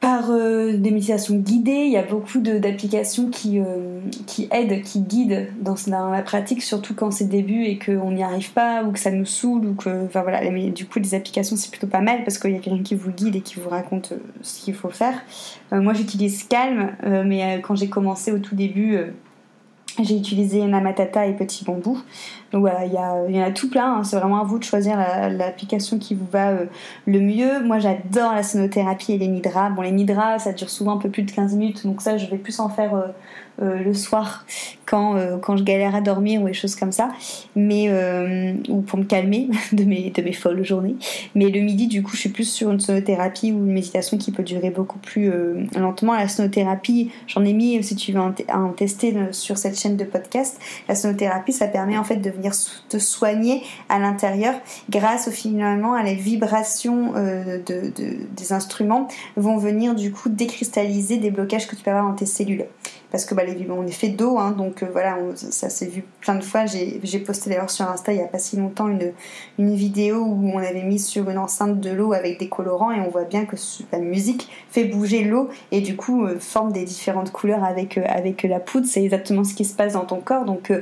euh, 0.03 0.71
par 0.71 0.77
des 0.77 0.91
méditations 0.91 1.35
guidées. 1.35 1.85
Il 1.85 1.91
y 1.91 1.97
a 1.97 2.03
beaucoup 2.03 2.39
d'applications 2.39 3.29
qui, 3.29 3.59
qui 4.27 4.47
aident, 4.51 4.81
qui 4.83 5.01
guident 5.01 5.47
dans, 5.61 5.75
la 5.87 6.21
pratique, 6.21 6.61
surtout 6.61 6.93
quand 6.93 7.11
c'est 7.11 7.29
début 7.29 7.63
et 7.63 7.79
qu'on 7.79 8.11
n'y 8.11 8.23
arrive 8.23 8.51
pas 8.51 8.83
ou 8.83 8.91
que 8.91 8.99
ça 8.99 9.11
nous 9.11 9.25
saoule 9.25 9.65
ou 9.65 9.73
que, 9.75 10.05
enfin 10.05 10.21
voilà, 10.21 10.41
du 10.69 10.85
coup, 10.85 10.99
les 10.99 11.15
applications 11.15 11.55
c'est 11.55 11.71
plutôt 11.71 11.87
pas 11.87 12.01
mal 12.01 12.23
parce 12.23 12.37
qu'il 12.37 12.51
y 12.51 12.55
a 12.55 12.59
quelqu'un 12.59 12.83
qui 12.83 12.95
vous 12.95 13.11
guide 13.11 13.35
et 13.35 13.41
qui 13.41 13.59
vous 13.59 13.69
raconte 13.69 14.13
ce 14.41 14.61
qu'il 14.61 14.73
faut 14.73 14.89
faire. 14.89 15.21
Euh, 15.73 15.81
moi 15.81 15.93
j'utilise 15.93 16.43
Calm, 16.43 16.91
euh, 17.03 17.23
mais 17.25 17.43
euh, 17.43 17.61
quand 17.61 17.75
j'ai 17.75 17.89
commencé 17.89 18.31
au 18.31 18.39
tout 18.39 18.55
début, 18.55 18.97
j'ai 20.01 20.17
utilisé 20.17 20.63
Namatata 20.65 21.27
et 21.27 21.33
Petit 21.33 21.63
Bambou. 21.65 21.99
Donc 22.53 22.61
voilà, 22.61 22.85
il 22.85 22.91
y, 22.91 23.35
y, 23.35 23.41
en 23.41 23.45
a 23.45 23.51
tout 23.51 23.69
plein. 23.69 23.97
Hein. 23.97 24.03
C'est 24.05 24.15
vraiment 24.15 24.39
à 24.39 24.43
vous 24.45 24.59
de 24.59 24.63
choisir 24.63 24.97
l'application 24.97 25.99
qui 25.99 26.15
vous 26.15 26.27
va 26.31 26.53
le 27.05 27.19
mieux. 27.19 27.61
Moi, 27.63 27.79
j'adore 27.79 28.33
la 28.33 28.43
sonothérapie 28.43 29.13
et 29.13 29.17
les 29.17 29.27
nidras. 29.27 29.69
Bon, 29.71 29.81
les 29.81 29.91
nidras, 29.91 30.39
ça 30.39 30.53
dure 30.53 30.69
souvent 30.69 30.93
un 30.93 30.99
peu 30.99 31.09
plus 31.09 31.23
de 31.23 31.31
15 31.31 31.55
minutes. 31.55 31.85
Donc 31.85 32.01
ça, 32.01 32.17
je 32.17 32.27
vais 32.27 32.37
plus 32.37 32.59
en 32.61 32.69
faire 32.69 33.13
euh, 33.61 33.77
le 33.83 33.93
soir 33.93 34.47
quand, 34.87 35.15
euh, 35.15 35.37
quand 35.37 35.57
je 35.57 35.63
galère 35.63 35.93
à 35.93 36.01
dormir 36.01 36.41
ou 36.41 36.47
des 36.47 36.55
choses 36.55 36.75
comme 36.75 36.91
ça, 36.91 37.09
mais 37.55 37.85
euh, 37.87 38.53
ou 38.67 38.81
pour 38.81 38.97
me 38.97 39.03
calmer 39.03 39.47
de 39.73 39.83
mes, 39.83 40.09
de 40.09 40.21
mes 40.23 40.33
folles 40.33 40.63
journées. 40.65 40.95
Mais 41.35 41.49
le 41.49 41.59
midi, 41.61 41.85
du 41.85 42.01
coup, 42.01 42.13
je 42.13 42.21
suis 42.21 42.29
plus 42.29 42.51
sur 42.51 42.71
une 42.71 42.79
sonothérapie 42.79 43.51
ou 43.51 43.57
une 43.57 43.73
méditation 43.73 44.17
qui 44.17 44.31
peut 44.31 44.41
durer 44.41 44.71
beaucoup 44.71 44.97
plus 44.97 45.31
lentement. 45.75 46.13
La 46.13 46.27
sonothérapie, 46.27 47.11
j'en 47.27 47.45
ai 47.45 47.53
mis, 47.53 47.81
si 47.83 47.95
tu 47.95 48.11
veux 48.11 48.19
en, 48.19 48.69
tester 48.75 49.15
sur 49.31 49.59
cette 49.59 49.79
chaîne 49.79 49.97
de 49.97 50.03
podcast, 50.03 50.59
la 50.87 50.95
sonothérapie, 50.95 51.53
ça 51.53 51.67
permet 51.67 51.97
en 51.97 52.03
fait 52.03 52.17
de 52.17 52.29
venir 52.31 52.42
te 52.89 52.97
soigner 52.97 53.63
à 53.89 53.99
l'intérieur 53.99 54.55
grâce 54.89 55.27
au, 55.27 55.31
finalement 55.31 55.93
à 55.93 56.03
les 56.03 56.15
vibrations 56.15 57.13
de, 57.13 57.91
des 58.35 58.53
instruments 58.53 59.07
vont 59.37 59.57
venir 59.57 59.95
du 59.95 60.11
coup 60.11 60.29
décristalliser 60.29 61.17
des 61.17 61.31
blocages 61.31 61.67
que 61.67 61.75
tu 61.75 61.83
peux 61.83 61.91
avoir 61.91 62.07
dans 62.09 62.15
tes 62.15 62.25
cellules 62.25 62.65
parce 63.13 63.25
que 63.25 63.35
bah, 63.35 63.43
les, 63.43 63.69
on 63.69 63.85
est 63.85 63.91
fait 63.91 64.09
d'eau, 64.09 64.39
hein, 64.39 64.55
donc 64.57 64.81
euh, 64.81 64.87
voilà, 64.91 65.19
ça 65.35 65.69
s'est 65.69 65.85
vu 65.85 66.03
plein 66.19 66.33
de 66.33 66.43
fois. 66.43 66.65
J'ai 66.65 67.19
posté 67.19 67.51
d'ailleurs 67.51 67.69
sur 67.69 67.87
Insta 67.87 68.11
il 68.11 68.15
n'y 68.15 68.23
a 68.23 68.27
pas 68.27 68.39
si 68.39 68.57
longtemps 68.57 68.87
une, 68.87 69.75
vidéo 69.75 70.23
où 70.23 70.49
on 70.49 70.57
avait 70.57 70.81
mis 70.81 70.97
sur 70.97 71.29
une 71.29 71.37
enceinte 71.37 71.79
de 71.79 71.91
l'eau 71.91 72.13
avec 72.13 72.39
des 72.39 72.49
colorants 72.49 72.91
et 72.91 72.99
on 72.99 73.11
voit 73.11 73.25
bien 73.25 73.45
que 73.45 73.55
la 73.91 73.99
musique 73.99 74.49
fait 74.71 74.85
bouger 74.85 75.25
l'eau 75.25 75.49
et 75.71 75.81
du 75.81 75.95
coup 75.95 76.25
euh, 76.25 76.39
forme 76.39 76.71
des 76.71 76.85
différentes 76.85 77.31
couleurs 77.31 77.63
avec, 77.63 77.99
euh, 77.99 78.03
avec 78.07 78.41
la 78.41 78.59
poudre. 78.59 78.87
C'est 78.87 79.03
exactement 79.03 79.43
ce 79.43 79.53
qui 79.53 79.65
se 79.65 79.75
passe 79.75 79.93
dans 79.93 80.05
ton 80.05 80.19
corps. 80.19 80.45
Donc 80.45 80.73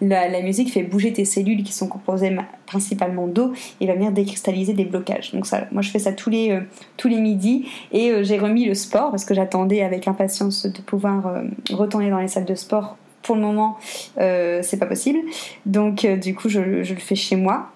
la, 0.00 0.28
la, 0.28 0.42
musique 0.42 0.72
fait 0.72 0.84
bouger 0.84 1.12
tes 1.12 1.24
cellules 1.24 1.64
qui 1.64 1.72
sont 1.72 1.88
composées 1.88 2.30
principalement 2.70 3.26
d'eau 3.26 3.52
et 3.80 3.86
va 3.86 3.94
venir 3.94 4.12
décristalliser 4.12 4.72
des 4.72 4.84
blocages. 4.84 5.32
Donc 5.32 5.46
ça, 5.46 5.66
moi 5.72 5.82
je 5.82 5.90
fais 5.90 5.98
ça 5.98 6.12
tous 6.12 6.30
les, 6.30 6.58
tous 6.96 7.08
les 7.08 7.18
midis 7.18 7.66
et 7.92 8.22
j'ai 8.22 8.38
remis 8.38 8.64
le 8.64 8.74
sport 8.74 9.10
parce 9.10 9.24
que 9.24 9.34
j'attendais 9.34 9.82
avec 9.82 10.06
impatience 10.06 10.66
de 10.66 10.80
pouvoir 10.80 11.42
retourner 11.70 12.10
dans 12.10 12.20
les 12.20 12.28
salles 12.28 12.44
de 12.44 12.54
sport, 12.54 12.96
pour 13.22 13.36
le 13.36 13.42
moment, 13.42 13.78
euh, 14.18 14.60
c'est 14.62 14.78
pas 14.78 14.86
possible. 14.86 15.18
Donc, 15.66 16.04
euh, 16.04 16.16
du 16.16 16.34
coup, 16.34 16.48
je, 16.48 16.60
le 16.60 16.84
fais 16.84 17.14
chez 17.14 17.36
moi. 17.36 17.70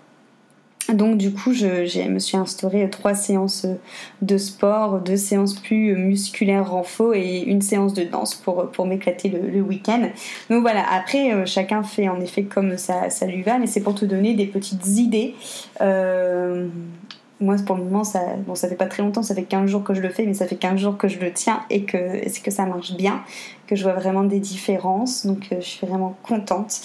Donc 0.93 1.17
du 1.17 1.33
coup, 1.33 1.53
je, 1.53 2.09
me 2.09 2.19
suis 2.19 2.37
instauré 2.37 2.89
trois 2.91 3.15
séances 3.15 3.67
de 4.23 4.37
sport, 4.37 5.01
deux 5.01 5.17
séances 5.17 5.55
plus 5.55 5.97
musculaires 5.97 6.71
renfo 6.71 7.15
et 7.15 7.45
une 7.47 7.63
séance 7.63 7.95
de 7.95 8.05
danse 8.05 8.35
pour, 8.35 8.71
pour 8.71 8.87
m'éclater 8.87 9.29
le, 9.29 9.61
week-end. 9.63 10.09
Donc 10.51 10.61
voilà, 10.61 10.85
après, 10.93 11.33
euh, 11.33 11.47
chacun 11.47 11.83
fait 11.83 12.09
en 12.09 12.21
effet 12.21 12.43
comme 12.43 12.77
ça, 12.77 13.09
ça 13.09 13.27
lui 13.27 13.43
va, 13.43 13.59
mais 13.59 13.67
c'est 13.67 13.81
pour 13.81 13.95
te 13.95 14.05
donner 14.05 14.35
des 14.35 14.47
petites 14.47 14.87
idées. 14.87 15.35
Moi 17.41 17.57
pour 17.67 17.77
le 17.77 17.83
moment 17.83 18.05
ça 18.05 18.21
bon 18.47 18.55
ça 18.55 18.69
fait 18.69 18.77
pas 18.77 18.87
très 18.87 19.03
longtemps 19.03 19.23
ça 19.23 19.35
fait 19.35 19.43
15 19.43 19.69
jours 19.69 19.83
que 19.83 19.93
je 19.93 20.01
le 20.01 20.09
fais 20.09 20.25
mais 20.25 20.35
ça 20.35 20.47
fait 20.47 20.55
15 20.55 20.79
jours 20.79 20.97
que 20.97 21.09
je 21.09 21.19
le 21.19 21.33
tiens 21.33 21.63
et 21.69 21.83
que 21.83 22.25
que 22.43 22.51
ça 22.51 22.65
marche 22.65 22.95
bien? 22.95 23.23
Que 23.67 23.77
je 23.77 23.83
vois 23.83 23.95
vraiment 23.95 24.25
des 24.25 24.41
différences 24.41 25.27
donc 25.27 25.49
euh, 25.53 25.57
je 25.61 25.67
suis 25.67 25.87
vraiment 25.87 26.17
contente. 26.23 26.81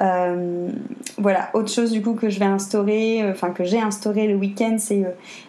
Euh, 0.00 0.70
voilà 1.18 1.50
autre 1.52 1.70
chose 1.70 1.92
du 1.92 2.00
coup 2.00 2.14
que 2.14 2.30
je 2.30 2.38
vais 2.38 2.46
instaurer 2.46 3.22
euh, 3.22 3.32
enfin 3.32 3.50
que 3.50 3.62
j'ai 3.62 3.78
instauré 3.78 4.26
le 4.26 4.34
week-end 4.34 4.76
c'est 4.78 5.04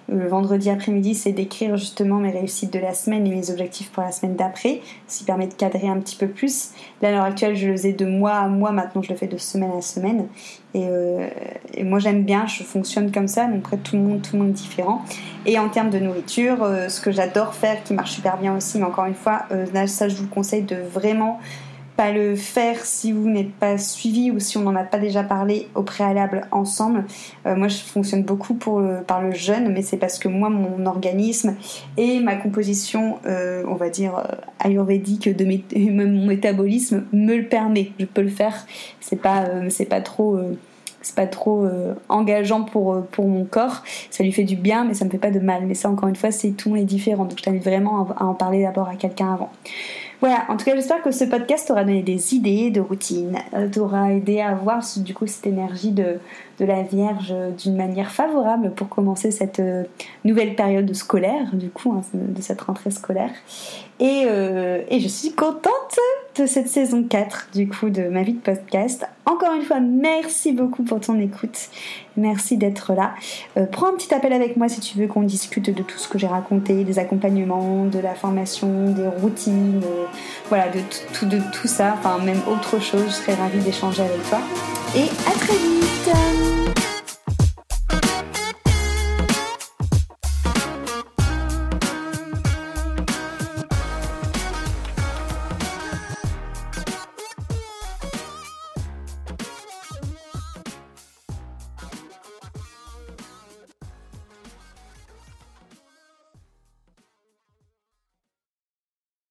le 0.09 0.27
vendredi 0.27 0.69
après-midi 0.69 1.15
c'est 1.15 1.31
d'écrire 1.31 1.77
justement 1.77 2.17
mes 2.17 2.29
réussites 2.29 2.73
de 2.73 2.79
la 2.79 2.93
semaine 2.93 3.25
et 3.25 3.29
mes 3.29 3.49
objectifs 3.51 3.89
pour 3.91 4.03
la 4.03 4.11
semaine 4.11 4.35
d'après 4.35 4.81
ce 5.07 5.19
qui 5.19 5.23
permet 5.23 5.47
de 5.47 5.53
cadrer 5.53 5.87
un 5.87 5.99
petit 5.99 6.17
peu 6.17 6.27
plus. 6.27 6.71
Là 7.01 7.09
à 7.09 7.11
l'heure 7.11 7.23
actuelle 7.23 7.55
je 7.55 7.67
le 7.67 7.73
faisais 7.73 7.93
de 7.93 8.05
mois 8.05 8.33
à 8.33 8.47
mois 8.47 8.71
maintenant 8.71 9.01
je 9.01 9.09
le 9.09 9.15
fais 9.15 9.27
de 9.27 9.37
semaine 9.37 9.71
à 9.77 9.81
semaine. 9.81 10.27
Et, 10.75 11.83
moi 11.83 11.99
j'aime 11.99 12.23
bien 12.23 12.47
je 12.47 12.63
fonctionne 12.63 13.11
comme 13.11 13.27
ça 13.27 13.45
donc 13.45 13.59
après 13.65 13.77
tout 13.77 13.95
le 13.95 14.01
monde 14.01 14.21
tout 14.21 14.35
le 14.35 14.43
monde 14.43 14.53
différent. 14.53 15.03
Et 15.45 15.59
en 15.59 15.69
termes 15.69 15.89
de 15.89 15.99
nourriture, 15.99 16.65
ce 16.87 17.01
que 17.01 17.11
j'adore 17.11 17.53
faire, 17.53 17.83
qui 17.83 17.93
marche 17.93 18.11
super 18.11 18.37
bien 18.37 18.55
aussi, 18.55 18.77
mais 18.77 18.85
encore 18.85 19.05
une 19.05 19.13
fois, 19.13 19.45
ça 19.87 20.07
je 20.07 20.15
vous 20.15 20.27
conseille 20.27 20.63
vraiment 20.73 21.39
pas 21.95 22.11
le 22.11 22.35
faire 22.35 22.83
si 22.85 23.11
vous 23.11 23.29
n'êtes 23.29 23.51
pas 23.51 23.77
suivi 23.77 24.31
ou 24.31 24.39
si 24.39 24.57
on 24.57 24.61
n'en 24.61 24.75
a 24.75 24.83
pas 24.83 24.97
déjà 24.97 25.23
parlé 25.23 25.67
au 25.75 25.83
préalable 25.83 26.47
ensemble. 26.51 27.05
Euh, 27.45 27.55
moi, 27.55 27.67
je 27.67 27.77
fonctionne 27.77 28.23
beaucoup 28.23 28.55
pour 28.55 28.81
par 29.05 29.21
le 29.21 29.31
jeûne, 29.31 29.71
mais 29.71 29.81
c'est 29.81 29.97
parce 29.97 30.17
que 30.17 30.27
moi, 30.27 30.49
mon 30.49 30.85
organisme 30.85 31.55
et 31.97 32.19
ma 32.19 32.35
composition, 32.35 33.19
euh, 33.25 33.63
on 33.67 33.75
va 33.75 33.89
dire 33.89 34.17
euh, 34.17 34.35
ayurvédique 34.59 35.35
de 35.35 35.45
mon 35.91 36.25
métabolisme 36.25 37.03
me 37.13 37.35
le 37.35 37.47
permet. 37.47 37.91
Je 37.99 38.05
peux 38.05 38.21
le 38.21 38.29
faire. 38.29 38.65
C'est 38.99 39.21
pas, 39.21 39.45
c'est 39.69 39.85
pas 39.85 40.01
trop 40.01 40.39
c'est 41.01 41.15
pas 41.15 41.27
trop 41.27 41.67
engageant 42.07 42.63
pour, 42.63 43.05
pour 43.07 43.27
mon 43.27 43.43
corps. 43.43 43.83
Ça 44.09 44.23
lui 44.23 44.31
fait 44.31 44.45
du 44.45 44.55
bien, 44.55 44.85
mais 44.85 44.93
ça 44.93 45.03
me 45.03 45.09
fait 45.09 45.17
pas 45.17 45.31
de 45.31 45.39
mal. 45.39 45.65
Mais 45.65 45.73
ça, 45.73 45.89
encore 45.89 46.07
une 46.07 46.15
fois, 46.15 46.31
c'est 46.31 46.51
tout 46.51 46.73
le 46.73 46.79
est 46.79 46.85
différent. 46.85 47.25
Donc, 47.25 47.37
je 47.37 47.43
t'invite 47.43 47.63
vraiment 47.63 48.07
à 48.17 48.23
en 48.23 48.33
parler 48.33 48.63
d'abord 48.63 48.87
à 48.87 48.95
quelqu'un 48.95 49.33
avant. 49.33 49.51
Voilà, 50.23 50.45
en 50.47 50.55
tout 50.55 50.63
cas, 50.63 50.73
j'espère 50.73 51.01
que 51.01 51.11
ce 51.11 51.25
podcast 51.25 51.67
t'aura 51.67 51.83
donné 51.83 52.01
des 52.01 52.33
idées 52.33 52.71
de 52.71 52.79
routine, 52.79 53.39
euh, 53.53 53.67
t'aura 53.67 54.13
aidé 54.13 54.39
à 54.39 54.55
voir 54.55 54.81
du 54.95 55.13
coup 55.13 55.27
cette 55.27 55.45
énergie 55.45 55.91
de, 55.91 56.15
de 56.59 56.65
la 56.65 56.83
Vierge 56.83 57.33
d'une 57.57 57.75
manière 57.75 58.11
favorable 58.11 58.71
pour 58.75 58.89
commencer 58.89 59.31
cette 59.31 59.59
euh, 59.59 59.83
nouvelle 60.23 60.55
période 60.55 60.93
scolaire, 60.93 61.53
du 61.53 61.69
coup, 61.69 61.91
hein, 61.93 62.01
de 62.13 62.41
cette 62.41 62.61
rentrée 62.61 62.91
scolaire. 62.91 63.31
Et, 63.99 64.23
euh, 64.25 64.81
et, 64.89 64.99
je 64.99 65.07
suis 65.07 65.31
contente 65.31 65.99
de 66.35 66.45
cette 66.45 66.67
saison 66.67 67.03
4, 67.03 67.49
du 67.53 67.69
coup, 67.69 67.89
de 67.89 68.03
ma 68.03 68.23
vie 68.23 68.33
de 68.33 68.39
podcast. 68.39 69.05
Encore 69.25 69.53
une 69.53 69.61
fois, 69.61 69.79
merci 69.79 70.51
beaucoup 70.51 70.83
pour 70.83 70.99
ton 70.99 71.19
écoute. 71.19 71.69
Merci 72.17 72.57
d'être 72.57 72.93
là. 72.93 73.13
Euh, 73.55 73.65
prends 73.65 73.87
un 73.87 73.93
petit 73.93 74.13
appel 74.13 74.33
avec 74.33 74.57
moi 74.57 74.67
si 74.67 74.79
tu 74.79 74.97
veux 74.97 75.07
qu'on 75.07 75.21
discute 75.21 75.69
de 75.69 75.83
tout 75.83 75.97
ce 75.97 76.07
que 76.07 76.17
j'ai 76.17 76.27
raconté, 76.27 76.83
des 76.83 76.99
accompagnements, 76.99 77.85
de 77.85 77.99
la 77.99 78.15
formation, 78.15 78.91
des 78.91 79.07
routines, 79.07 79.81
voilà, 80.49 80.69
de 80.69 80.79
tout, 81.13 81.25
de 81.25 81.39
tout 81.53 81.67
ça, 81.67 81.95
enfin 81.97 82.17
même 82.23 82.41
autre 82.51 82.81
chose. 82.81 83.05
Je 83.05 83.11
serais 83.11 83.35
ravie 83.35 83.59
d'échanger 83.59 84.01
avec 84.01 84.27
toi. 84.27 84.39
Et 84.95 85.03
à 85.03 85.31
très 85.31 85.53
vite 85.53 86.22